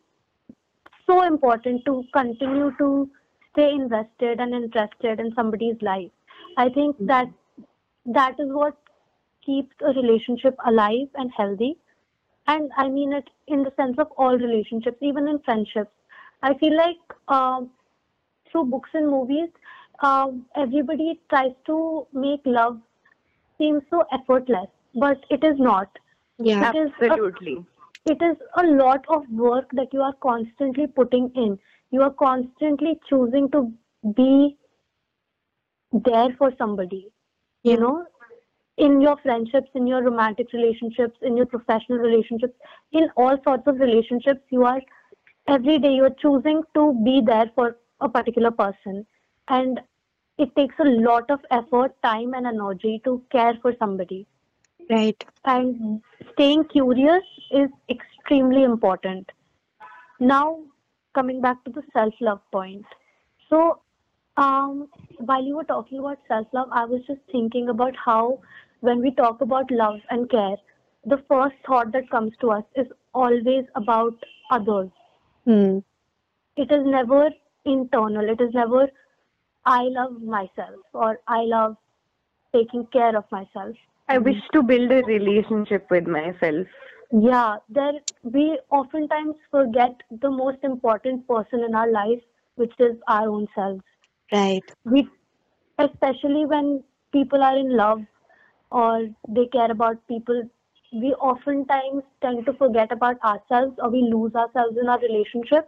so 1.06 1.24
important 1.24 1.86
to 1.86 2.04
continue 2.14 2.72
to 2.78 3.10
stay 3.52 3.72
invested 3.72 4.40
and 4.40 4.54
interested 4.54 5.20
in 5.20 5.34
somebody's 5.36 5.82
life. 5.82 6.12
I 6.58 6.70
think 6.70 6.96
that 7.00 7.28
that 8.06 8.40
is 8.40 8.48
what 8.50 8.78
keeps 9.46 9.76
a 9.82 9.94
relationship 9.94 10.56
alive 10.66 11.08
and 11.16 11.32
healthy. 11.36 11.78
And 12.48 12.72
I 12.78 12.90
mean 12.90 13.14
it 13.14 13.30
in 13.48 13.64
the 13.64 13.72
sense 13.76 13.98
of 14.00 14.08
all 14.18 14.38
relationships, 14.38 14.98
even 15.02 15.28
in 15.28 15.40
friendships. 15.40 15.92
I 16.46 16.54
feel 16.60 16.78
like 16.78 16.98
um, 17.28 17.72
through 18.52 18.66
books 18.66 18.92
and 18.94 19.10
movies, 19.10 19.50
um, 20.02 20.46
everybody 20.56 21.20
tries 21.30 21.54
to 21.66 22.06
make 22.14 22.42
love 22.46 22.80
seem 23.58 23.82
so 23.90 24.04
effortless, 24.12 24.68
but 24.94 25.26
it 25.32 25.44
is 25.44 25.58
not. 25.58 25.90
Yeah, 26.38 26.70
It 26.70 26.78
is 26.78 26.92
a, 27.02 27.06
Absolutely. 27.06 27.66
it 28.06 28.22
is 28.22 28.38
a 28.58 28.64
lot 28.64 29.06
of 29.10 29.24
work 29.32 29.72
that 29.74 29.88
you 29.92 30.02
are 30.02 30.14
constantly 30.22 30.86
putting 30.86 31.32
in. 31.36 31.58
You 31.90 32.04
are 32.04 32.12
constantly 32.12 33.00
choosing 33.10 33.50
to 33.52 33.72
be 34.16 34.56
there 35.92 36.30
for 36.38 36.52
somebody. 36.60 37.08
You 37.64 37.78
know, 37.78 38.06
in 38.78 39.02
your 39.02 39.18
friendships, 39.24 39.70
in 39.74 39.88
your 39.88 40.04
romantic 40.04 40.54
relationships, 40.54 41.18
in 41.24 41.36
your 41.38 41.48
professional 41.48 41.98
relationships, 41.98 42.54
in 42.92 43.10
all 43.16 43.38
sorts 43.44 43.64
of 43.66 43.80
relationships, 43.80 44.42
you 44.52 44.66
are 44.66 44.82
every 45.48 45.80
day 45.80 45.94
you're 45.94 46.16
choosing 46.22 46.64
to 46.74 46.94
be 47.04 47.22
there 47.26 47.52
for 47.56 47.78
a 48.02 48.10
particular 48.10 48.52
person. 48.52 49.06
And 49.48 49.82
it 50.38 50.56
takes 50.56 50.76
a 50.80 50.84
lot 50.86 51.30
of 51.30 51.40
effort, 51.52 51.96
time, 52.04 52.34
and 52.34 52.46
energy 52.48 53.02
to 53.06 53.24
care 53.32 53.54
for 53.62 53.74
somebody. 53.80 54.28
right. 54.90 55.24
And 55.46 56.02
staying 56.34 56.66
curious 56.66 57.24
is 57.52 57.70
extremely 57.90 58.64
important. 58.64 59.32
Now, 60.20 60.64
coming 61.14 61.42
back 61.42 61.64
to 61.66 61.72
the 61.72 61.84
self 61.94 62.14
love 62.22 62.42
point. 62.52 62.86
So, 63.50 63.82
um, 64.38 64.90
while 65.18 65.44
you 65.44 65.56
were 65.56 65.64
talking 65.64 66.00
about 66.00 66.20
self 66.28 66.48
love, 66.54 66.70
I 66.72 66.86
was 66.86 67.02
just 67.08 67.22
thinking 67.32 67.70
about 67.70 67.96
how, 67.96 68.40
when 68.82 69.02
we 69.02 69.12
talk 69.12 69.42
about 69.42 69.72
love 69.72 70.00
and 70.10 70.30
care, 70.30 70.58
the 71.06 71.18
first 71.30 71.56
thought 71.66 71.92
that 71.94 72.10
comes 72.10 72.34
to 72.42 72.52
us 72.52 72.64
is 72.76 72.88
always 73.14 73.66
about 73.76 74.14
others. 74.52 74.90
Hmm. 75.46 75.80
It 76.58 76.72
is 76.72 76.86
never 76.86 77.30
internal. 77.66 78.30
It 78.30 78.42
is 78.42 78.54
never, 78.54 78.90
I 79.66 79.84
love 79.84 80.22
myself 80.22 80.82
or 80.94 81.20
I 81.28 81.42
love 81.42 81.78
taking 82.54 82.86
care 82.88 83.16
of 83.18 83.26
myself. 83.32 83.76
I 84.08 84.18
wish 84.18 84.38
to 84.54 84.64
build 84.64 84.92
a 84.92 85.04
relationship 85.04 85.88
with 85.90 86.08
myself. 86.08 86.68
Yeah, 87.12 87.58
there 87.70 87.94
we 88.24 88.60
oftentimes 88.70 89.36
forget 89.52 90.02
the 90.22 90.30
most 90.30 90.64
important 90.64 91.28
person 91.28 91.64
in 91.64 91.76
our 91.76 91.92
life, 91.92 92.22
which 92.56 92.74
is 92.80 92.98
our 93.08 93.28
own 93.30 93.48
selves. 93.56 93.84
Right. 94.32 94.64
We, 94.84 95.08
especially 95.80 96.46
when 96.46 96.84
people 97.12 97.44
are 97.44 97.58
in 97.58 97.76
love 97.76 98.02
or 98.72 99.08
they 99.28 99.48
care 99.48 99.72
about 99.72 100.08
people, 100.08 100.50
we 100.96 101.14
oftentimes 101.16 102.04
tend 102.22 102.46
to 102.46 102.54
forget 102.54 102.92
about 102.92 103.22
ourselves 103.22 103.78
or 103.80 103.90
we 103.90 104.02
lose 104.02 104.34
ourselves 104.34 104.78
in 104.82 104.88
our 104.88 105.00
relationships. 105.00 105.68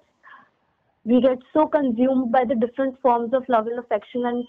We 1.04 1.22
get 1.22 1.40
so 1.54 1.68
consumed 1.68 2.32
by 2.32 2.46
the 2.46 2.56
different 2.56 3.02
forms 3.02 3.34
of 3.34 3.44
love 3.50 3.68
and 3.68 3.80
affection, 3.80 4.26
and 4.26 4.46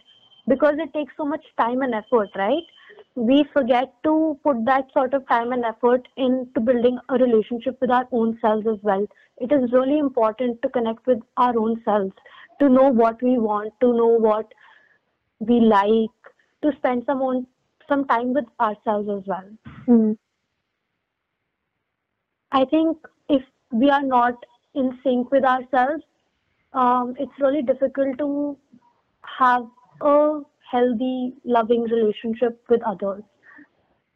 because 0.46 0.76
it 0.78 0.92
takes 0.92 1.12
so 1.16 1.24
much 1.24 1.44
time 1.58 1.82
and 1.82 1.94
effort, 1.94 2.30
right? 2.36 2.62
We 3.16 3.44
forget 3.52 3.92
to 4.04 4.38
put 4.44 4.64
that 4.66 4.86
sort 4.92 5.14
of 5.14 5.26
time 5.28 5.52
and 5.52 5.64
effort 5.64 6.06
into 6.16 6.60
building 6.60 6.98
a 7.08 7.14
relationship 7.14 7.80
with 7.80 7.90
our 7.90 8.06
own 8.12 8.38
selves 8.40 8.66
as 8.66 8.78
well. 8.82 9.06
It 9.38 9.52
is 9.52 9.72
really 9.72 9.98
important 9.98 10.62
to 10.62 10.68
connect 10.68 11.06
with 11.06 11.18
our 11.36 11.58
own 11.58 11.82
selves, 11.84 12.12
to 12.60 12.68
know 12.68 12.88
what 12.88 13.20
we 13.22 13.38
want, 13.38 13.72
to 13.80 13.92
know 13.92 14.14
what 14.28 14.52
we 15.40 15.60
like, 15.60 16.32
to 16.62 16.72
spend 16.78 17.04
some 17.06 17.22
own 17.22 17.46
some 17.88 18.04
time 18.06 18.34
with 18.34 18.44
ourselves 18.60 19.08
as 19.08 19.26
well. 19.26 19.48
Hmm. 19.86 20.12
I 22.52 22.64
think 22.64 22.96
if 23.28 23.42
we 23.72 23.90
are 23.90 24.02
not 24.02 24.34
in 24.74 24.98
sync 25.02 25.30
with 25.30 25.44
ourselves, 25.44 26.02
um, 26.72 27.14
it's 27.18 27.32
really 27.40 27.62
difficult 27.62 28.18
to 28.18 28.56
have 29.38 29.66
a 30.00 30.40
healthy, 30.70 31.34
loving 31.44 31.82
relationship 31.82 32.62
with 32.68 32.82
others. 32.82 33.22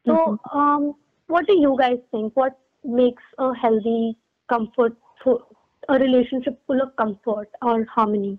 So, 0.07 0.38
um, 0.53 0.95
what 1.29 1.47
do 1.47 1.55
you 1.55 1.77
guys 1.79 1.99
think? 2.11 2.35
What 2.37 2.59
makes 2.85 3.23
a 3.38 3.55
healthy, 3.55 4.16
comfort, 4.49 4.97
a 5.88 5.99
relationship 5.99 6.61
full 6.66 6.81
of 6.81 6.95
comfort 6.97 7.49
or 7.62 7.85
harmony? 7.85 8.38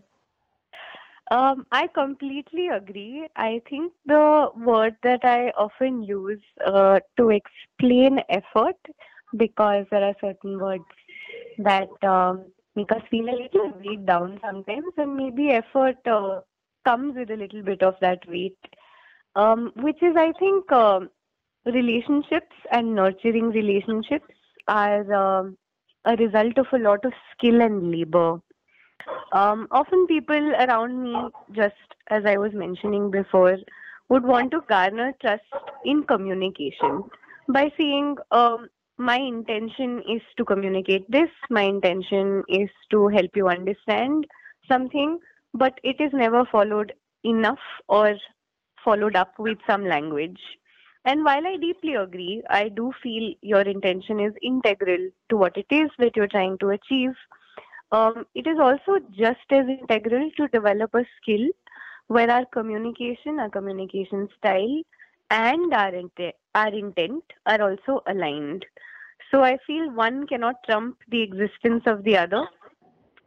Um, 1.31 1.65
I 1.71 1.87
completely 1.87 2.67
agree. 2.67 3.27
I 3.35 3.61
think 3.69 3.93
the 4.05 4.49
word 4.57 4.95
that 5.03 5.21
I 5.23 5.49
often 5.57 6.03
use 6.03 6.41
uh, 6.65 6.99
to 7.17 7.29
explain 7.29 8.19
effort, 8.29 8.75
because 9.37 9.85
there 9.91 10.03
are 10.03 10.15
certain 10.21 10.59
words 10.59 10.85
that 11.57 11.89
um, 12.03 12.45
make 12.75 12.91
us 12.91 13.01
feel 13.09 13.29
a 13.29 13.37
little 13.43 13.71
weighed 13.83 14.05
down 14.05 14.39
sometimes, 14.43 14.93
and 14.97 15.15
maybe 15.15 15.49
effort 15.51 15.97
uh, 16.07 16.41
comes 16.85 17.15
with 17.15 17.29
a 17.31 17.35
little 17.35 17.63
bit 17.63 17.81
of 17.83 17.95
that 18.01 18.19
weight, 18.27 18.57
um, 19.35 19.71
which 19.77 20.01
is, 20.01 20.15
I 20.17 20.31
think, 20.39 20.71
um 20.71 21.09
relationships 21.65 22.55
and 22.71 22.95
nurturing 22.95 23.49
relationships 23.51 24.33
are 24.67 25.13
um, 25.13 25.57
a 26.05 26.15
result 26.15 26.57
of 26.57 26.67
a 26.73 26.77
lot 26.77 27.03
of 27.05 27.13
skill 27.33 27.61
and 27.61 27.91
labor. 27.91 28.39
Um, 29.31 29.67
often 29.71 30.07
people 30.07 30.53
around 30.55 31.03
me, 31.03 31.15
just 31.51 31.75
as 32.09 32.25
I 32.25 32.37
was 32.37 32.53
mentioning 32.53 33.09
before, 33.11 33.57
would 34.09 34.23
want 34.23 34.51
to 34.51 34.61
garner 34.69 35.13
trust 35.21 35.43
in 35.85 36.03
communication 36.03 37.03
by 37.49 37.71
saying, 37.77 38.17
um, 38.31 38.67
my 38.97 39.17
intention 39.17 40.01
is 40.09 40.21
to 40.37 40.45
communicate 40.45 41.09
this, 41.09 41.29
my 41.49 41.61
intention 41.63 42.43
is 42.47 42.69
to 42.91 43.07
help 43.07 43.31
you 43.35 43.47
understand 43.49 44.25
something, 44.67 45.19
but 45.53 45.79
it 45.83 45.99
is 45.99 46.11
never 46.13 46.45
followed 46.51 46.93
enough 47.23 47.59
or 47.87 48.15
followed 48.83 49.15
up 49.15 49.33
with 49.39 49.57
some 49.67 49.85
language. 49.85 50.39
And 51.05 51.23
while 51.25 51.45
I 51.45 51.57
deeply 51.57 51.95
agree, 51.95 52.41
I 52.49 52.69
do 52.69 52.93
feel 53.01 53.33
your 53.41 53.61
intention 53.61 54.19
is 54.19 54.33
integral 54.41 55.09
to 55.29 55.37
what 55.37 55.57
it 55.57 55.65
is 55.69 55.89
that 55.99 56.15
you're 56.15 56.27
trying 56.27 56.57
to 56.59 56.69
achieve 56.69 57.11
um, 57.93 58.25
it 58.33 58.47
is 58.47 58.57
also 58.59 58.97
just 59.11 59.45
as 59.51 59.67
integral 59.67 60.29
to 60.37 60.47
develop 60.47 60.95
a 60.95 61.05
skill 61.21 61.47
where 62.07 62.29
our 62.29 62.45
communication, 62.45 63.39
our 63.39 63.49
communication 63.49 64.27
style, 64.37 64.81
and 65.29 65.73
our 65.73 65.93
intent, 65.93 66.35
our 66.55 66.73
intent 66.73 67.23
are 67.45 67.61
also 67.61 68.01
aligned. 68.07 68.65
So 69.31 69.41
I 69.41 69.57
feel 69.65 69.91
one 69.91 70.27
cannot 70.27 70.55
trump 70.65 70.97
the 71.09 71.21
existence 71.21 71.83
of 71.87 72.03
the 72.03 72.17
other. 72.17 72.45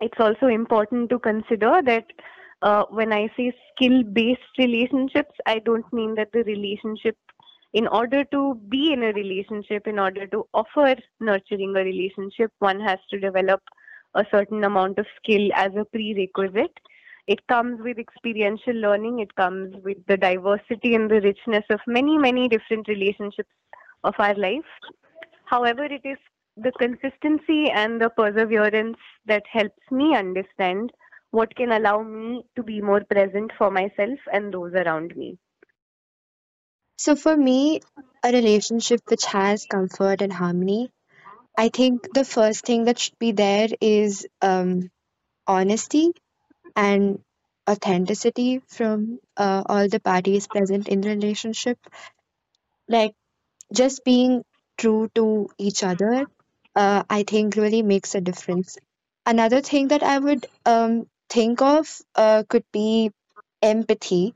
It's 0.00 0.20
also 0.20 0.46
important 0.46 1.10
to 1.10 1.18
consider 1.18 1.80
that 1.84 2.04
uh, 2.62 2.84
when 2.90 3.12
I 3.12 3.28
say 3.36 3.52
skill 3.74 4.02
based 4.02 4.40
relationships, 4.58 5.34
I 5.46 5.58
don't 5.58 5.90
mean 5.92 6.14
that 6.14 6.32
the 6.32 6.44
relationship, 6.44 7.16
in 7.72 7.86
order 7.88 8.24
to 8.24 8.54
be 8.68 8.92
in 8.92 9.02
a 9.02 9.12
relationship, 9.12 9.86
in 9.86 9.98
order 9.98 10.26
to 10.28 10.46
offer 10.54 10.94
nurturing 11.20 11.74
a 11.76 11.84
relationship, 11.84 12.52
one 12.58 12.80
has 12.80 12.98
to 13.10 13.18
develop 13.18 13.60
a 14.14 14.24
certain 14.30 14.64
amount 14.64 14.98
of 14.98 15.06
skill 15.16 15.50
as 15.54 15.72
a 15.76 15.84
prerequisite. 15.84 16.78
It 17.26 17.46
comes 17.48 17.80
with 17.80 17.98
experiential 17.98 18.74
learning, 18.74 19.18
it 19.18 19.34
comes 19.34 19.74
with 19.84 19.98
the 20.06 20.16
diversity 20.16 20.94
and 20.94 21.10
the 21.10 21.20
richness 21.20 21.64
of 21.70 21.80
many, 21.86 22.16
many 22.16 22.48
different 22.48 22.86
relationships 22.88 23.50
of 24.04 24.14
our 24.18 24.34
life. 24.34 24.64
However, 25.46 25.84
it 25.84 26.02
is 26.04 26.18
the 26.56 26.72
consistency 26.78 27.70
and 27.70 28.00
the 28.00 28.10
perseverance 28.10 28.96
that 29.26 29.42
helps 29.52 29.82
me 29.90 30.14
understand 30.14 30.92
what 31.30 31.54
can 31.54 31.72
allow 31.72 32.02
me 32.02 32.44
to 32.54 32.62
be 32.62 32.80
more 32.80 33.02
present 33.04 33.50
for 33.58 33.70
myself 33.70 34.18
and 34.32 34.54
those 34.54 34.72
around 34.72 35.14
me? 35.16 35.38
So 36.98 37.14
for 37.14 37.36
me, 37.36 37.80
a 38.24 38.32
relationship 38.32 39.00
which 39.08 39.26
has 39.26 39.66
comfort 39.66 40.22
and 40.22 40.32
harmony, 40.32 40.90
I 41.58 41.68
think 41.68 42.12
the 42.14 42.24
first 42.24 42.64
thing 42.64 42.84
that 42.84 42.98
should 42.98 43.18
be 43.18 43.32
there 43.32 43.68
is 43.80 44.26
um, 44.40 44.90
honesty 45.46 46.12
and 46.76 47.20
authenticity 47.68 48.60
from 48.68 49.18
uh, 49.36 49.64
all 49.66 49.88
the 49.88 50.00
parties 50.00 50.48
present 50.48 50.88
in 50.88 51.00
the 51.02 51.10
relationship. 51.10 51.78
Like 52.88 53.14
just 53.72 54.04
being 54.04 54.44
true 54.78 55.10
to 55.16 55.48
each 55.58 55.82
other, 55.84 56.26
uh, 56.76 57.04
I 57.10 57.24
think 57.24 57.56
really 57.56 57.82
makes 57.82 58.14
a 58.14 58.20
difference. 58.22 58.78
Another 59.26 59.62
thing 59.62 59.88
that 59.88 60.02
I 60.02 60.18
would 60.18 60.46
um, 60.66 61.08
think 61.30 61.62
of 61.62 62.02
uh, 62.16 62.44
could 62.48 62.64
be 62.72 63.12
empathy 63.62 64.34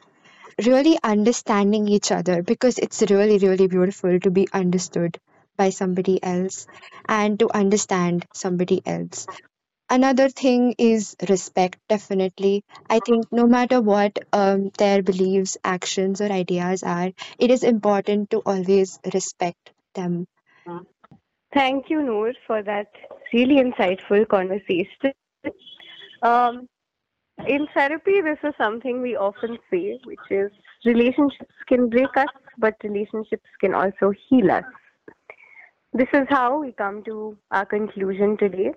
really 0.64 0.98
understanding 1.02 1.88
each 1.88 2.12
other 2.12 2.42
because 2.42 2.78
it's 2.78 3.02
really, 3.10 3.38
really 3.38 3.68
beautiful 3.68 4.20
to 4.20 4.30
be 4.30 4.48
understood 4.52 5.18
by 5.56 5.70
somebody 5.70 6.22
else 6.22 6.66
and 7.08 7.38
to 7.40 7.50
understand 7.54 8.26
somebody 8.34 8.82
else. 8.86 9.28
Another 9.90 10.28
thing 10.28 10.74
is 10.78 11.16
respect, 11.28 11.78
definitely. 11.88 12.62
I 12.88 13.00
think 13.00 13.26
no 13.32 13.46
matter 13.46 13.80
what 13.80 14.18
um, 14.32 14.70
their 14.78 15.02
beliefs, 15.02 15.58
actions, 15.64 16.20
or 16.20 16.30
ideas 16.32 16.82
are, 16.84 17.10
it 17.38 17.50
is 17.50 17.64
important 17.64 18.30
to 18.30 18.38
always 18.46 19.00
respect 19.12 19.72
them. 19.94 20.26
Thank 21.52 21.90
you, 21.90 22.02
Noor, 22.02 22.32
for 22.46 22.62
that 22.62 22.86
really 23.32 23.56
insightful 23.56 24.26
conversation. 24.28 25.12
Um, 26.22 26.68
in 27.46 27.66
therapy, 27.74 28.20
this 28.20 28.38
is 28.44 28.54
something 28.58 29.02
we 29.02 29.16
often 29.16 29.58
say, 29.70 29.98
which 30.04 30.20
is 30.30 30.50
relationships 30.84 31.54
can 31.66 31.88
break 31.88 32.16
us, 32.16 32.28
but 32.58 32.74
relationships 32.84 33.48
can 33.60 33.74
also 33.74 34.12
heal 34.28 34.50
us. 34.52 34.64
This 35.92 36.08
is 36.12 36.26
how 36.28 36.60
we 36.60 36.72
come 36.72 37.02
to 37.04 37.36
our 37.50 37.66
conclusion 37.66 38.36
today. 38.36 38.72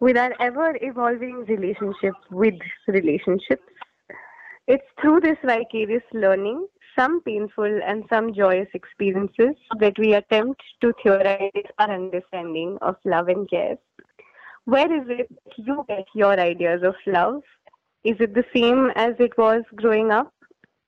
With 0.00 0.16
our 0.16 0.34
ever 0.40 0.76
evolving 0.80 1.44
relationship 1.44 2.14
with 2.30 2.54
relationships, 2.88 3.62
it's 4.66 4.86
through 5.00 5.20
this 5.20 5.36
vicarious 5.44 6.02
learning, 6.12 6.66
some 6.98 7.20
painful 7.22 7.80
and 7.84 8.04
some 8.08 8.32
joyous 8.32 8.68
experiences, 8.74 9.56
that 9.78 9.98
we 9.98 10.14
attempt 10.14 10.62
to 10.80 10.92
theorize 11.02 11.50
our 11.78 11.90
understanding 11.90 12.78
of 12.80 12.96
love 13.04 13.28
and 13.28 13.48
care. 13.48 13.76
Where 14.64 14.92
is 14.92 15.06
it 15.08 15.28
you 15.56 15.84
get 15.88 16.06
your 16.14 16.38
ideas 16.38 16.82
of 16.82 16.94
love 17.06 17.42
is 18.02 18.16
it 18.18 18.32
the 18.34 18.44
same 18.54 18.90
as 18.96 19.14
it 19.18 19.36
was 19.36 19.62
growing 19.76 20.10
up? 20.10 20.32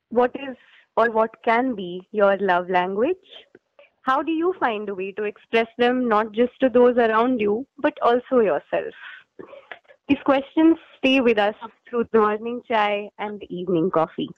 What 0.08 0.34
is 0.34 0.56
or 0.96 1.10
what 1.10 1.30
can 1.44 1.74
be 1.74 2.08
your 2.10 2.38
love 2.38 2.70
language? 2.70 3.16
How 4.02 4.20
do 4.20 4.32
you 4.32 4.52
find 4.58 4.88
a 4.88 4.94
way 4.94 5.12
to 5.12 5.22
express 5.22 5.68
them 5.78 6.08
not 6.08 6.32
just 6.32 6.58
to 6.60 6.68
those 6.68 6.96
around 6.96 7.40
you, 7.40 7.66
but 7.78 7.94
also 8.02 8.40
yourself? 8.40 8.94
These 10.08 10.18
questions 10.24 10.76
stay 10.98 11.20
with 11.20 11.38
us 11.38 11.54
through 11.88 12.08
the 12.12 12.18
morning 12.18 12.62
chai 12.66 13.10
and 13.18 13.38
the 13.38 13.46
evening 13.54 13.92
coffee. 13.92 14.28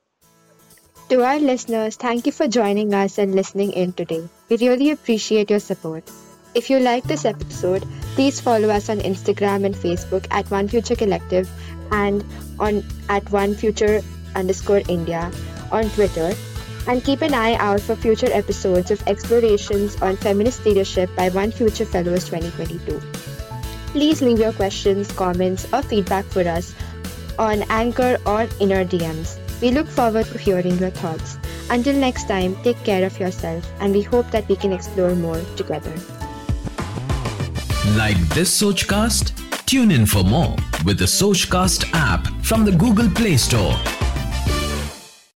To 1.08 1.22
our 1.24 1.38
listeners, 1.38 1.96
thank 1.96 2.26
you 2.26 2.32
for 2.32 2.46
joining 2.46 2.92
us 2.92 3.16
and 3.16 3.34
listening 3.34 3.72
in 3.72 3.94
today. 3.94 4.28
We 4.50 4.58
really 4.58 4.90
appreciate 4.90 5.48
your 5.48 5.60
support. 5.60 6.04
If 6.54 6.68
you 6.68 6.78
like 6.78 7.04
this 7.04 7.24
episode, 7.24 7.84
please 8.14 8.40
follow 8.40 8.68
us 8.68 8.90
on 8.90 8.98
Instagram 9.00 9.64
and 9.64 9.74
Facebook 9.74 10.26
at 10.30 10.50
One 10.50 10.68
Future 10.68 10.94
Collective 10.94 11.48
and 11.90 12.22
on 12.60 12.84
at 13.08 13.30
One 13.32 13.54
Future 13.54 14.02
underscore 14.36 14.82
India 14.88 15.32
on 15.72 15.88
Twitter. 15.90 16.34
And 16.86 17.02
keep 17.02 17.22
an 17.22 17.32
eye 17.32 17.54
out 17.54 17.80
for 17.80 17.96
future 17.96 18.30
episodes 18.30 18.90
of 18.90 19.02
explorations 19.06 20.00
on 20.02 20.16
feminist 20.16 20.64
leadership 20.66 21.08
by 21.16 21.30
One 21.30 21.50
Future 21.50 21.86
Fellows 21.86 22.28
2022. 22.28 23.00
Please 23.92 24.20
leave 24.20 24.38
your 24.38 24.52
questions, 24.52 25.10
comments, 25.12 25.66
or 25.72 25.80
feedback 25.82 26.24
for 26.26 26.46
us 26.46 26.74
on 27.38 27.62
Anchor 27.70 28.18
or 28.26 28.42
in 28.60 28.72
our 28.72 28.84
DMs. 28.84 29.38
We 29.60 29.70
look 29.70 29.86
forward 29.86 30.26
to 30.26 30.38
hearing 30.38 30.78
your 30.78 30.90
thoughts. 30.90 31.38
Until 31.70 31.94
next 31.94 32.28
time, 32.28 32.56
take 32.62 32.82
care 32.84 33.06
of 33.06 33.18
yourself, 33.18 33.64
and 33.80 33.94
we 33.94 34.02
hope 34.02 34.30
that 34.30 34.46
we 34.48 34.56
can 34.56 34.72
explore 34.72 35.14
more 35.14 35.40
together. 35.56 35.94
Like 37.96 38.18
this 38.30 38.60
Sochcast? 38.60 39.32
Tune 39.64 39.90
in 39.90 40.04
for 40.04 40.22
more 40.22 40.54
with 40.84 40.98
the 40.98 41.06
Sochcast 41.06 41.88
app 41.94 42.26
from 42.42 42.64
the 42.64 42.72
Google 42.72 43.08
Play 43.08 43.36
Store. 43.36 43.74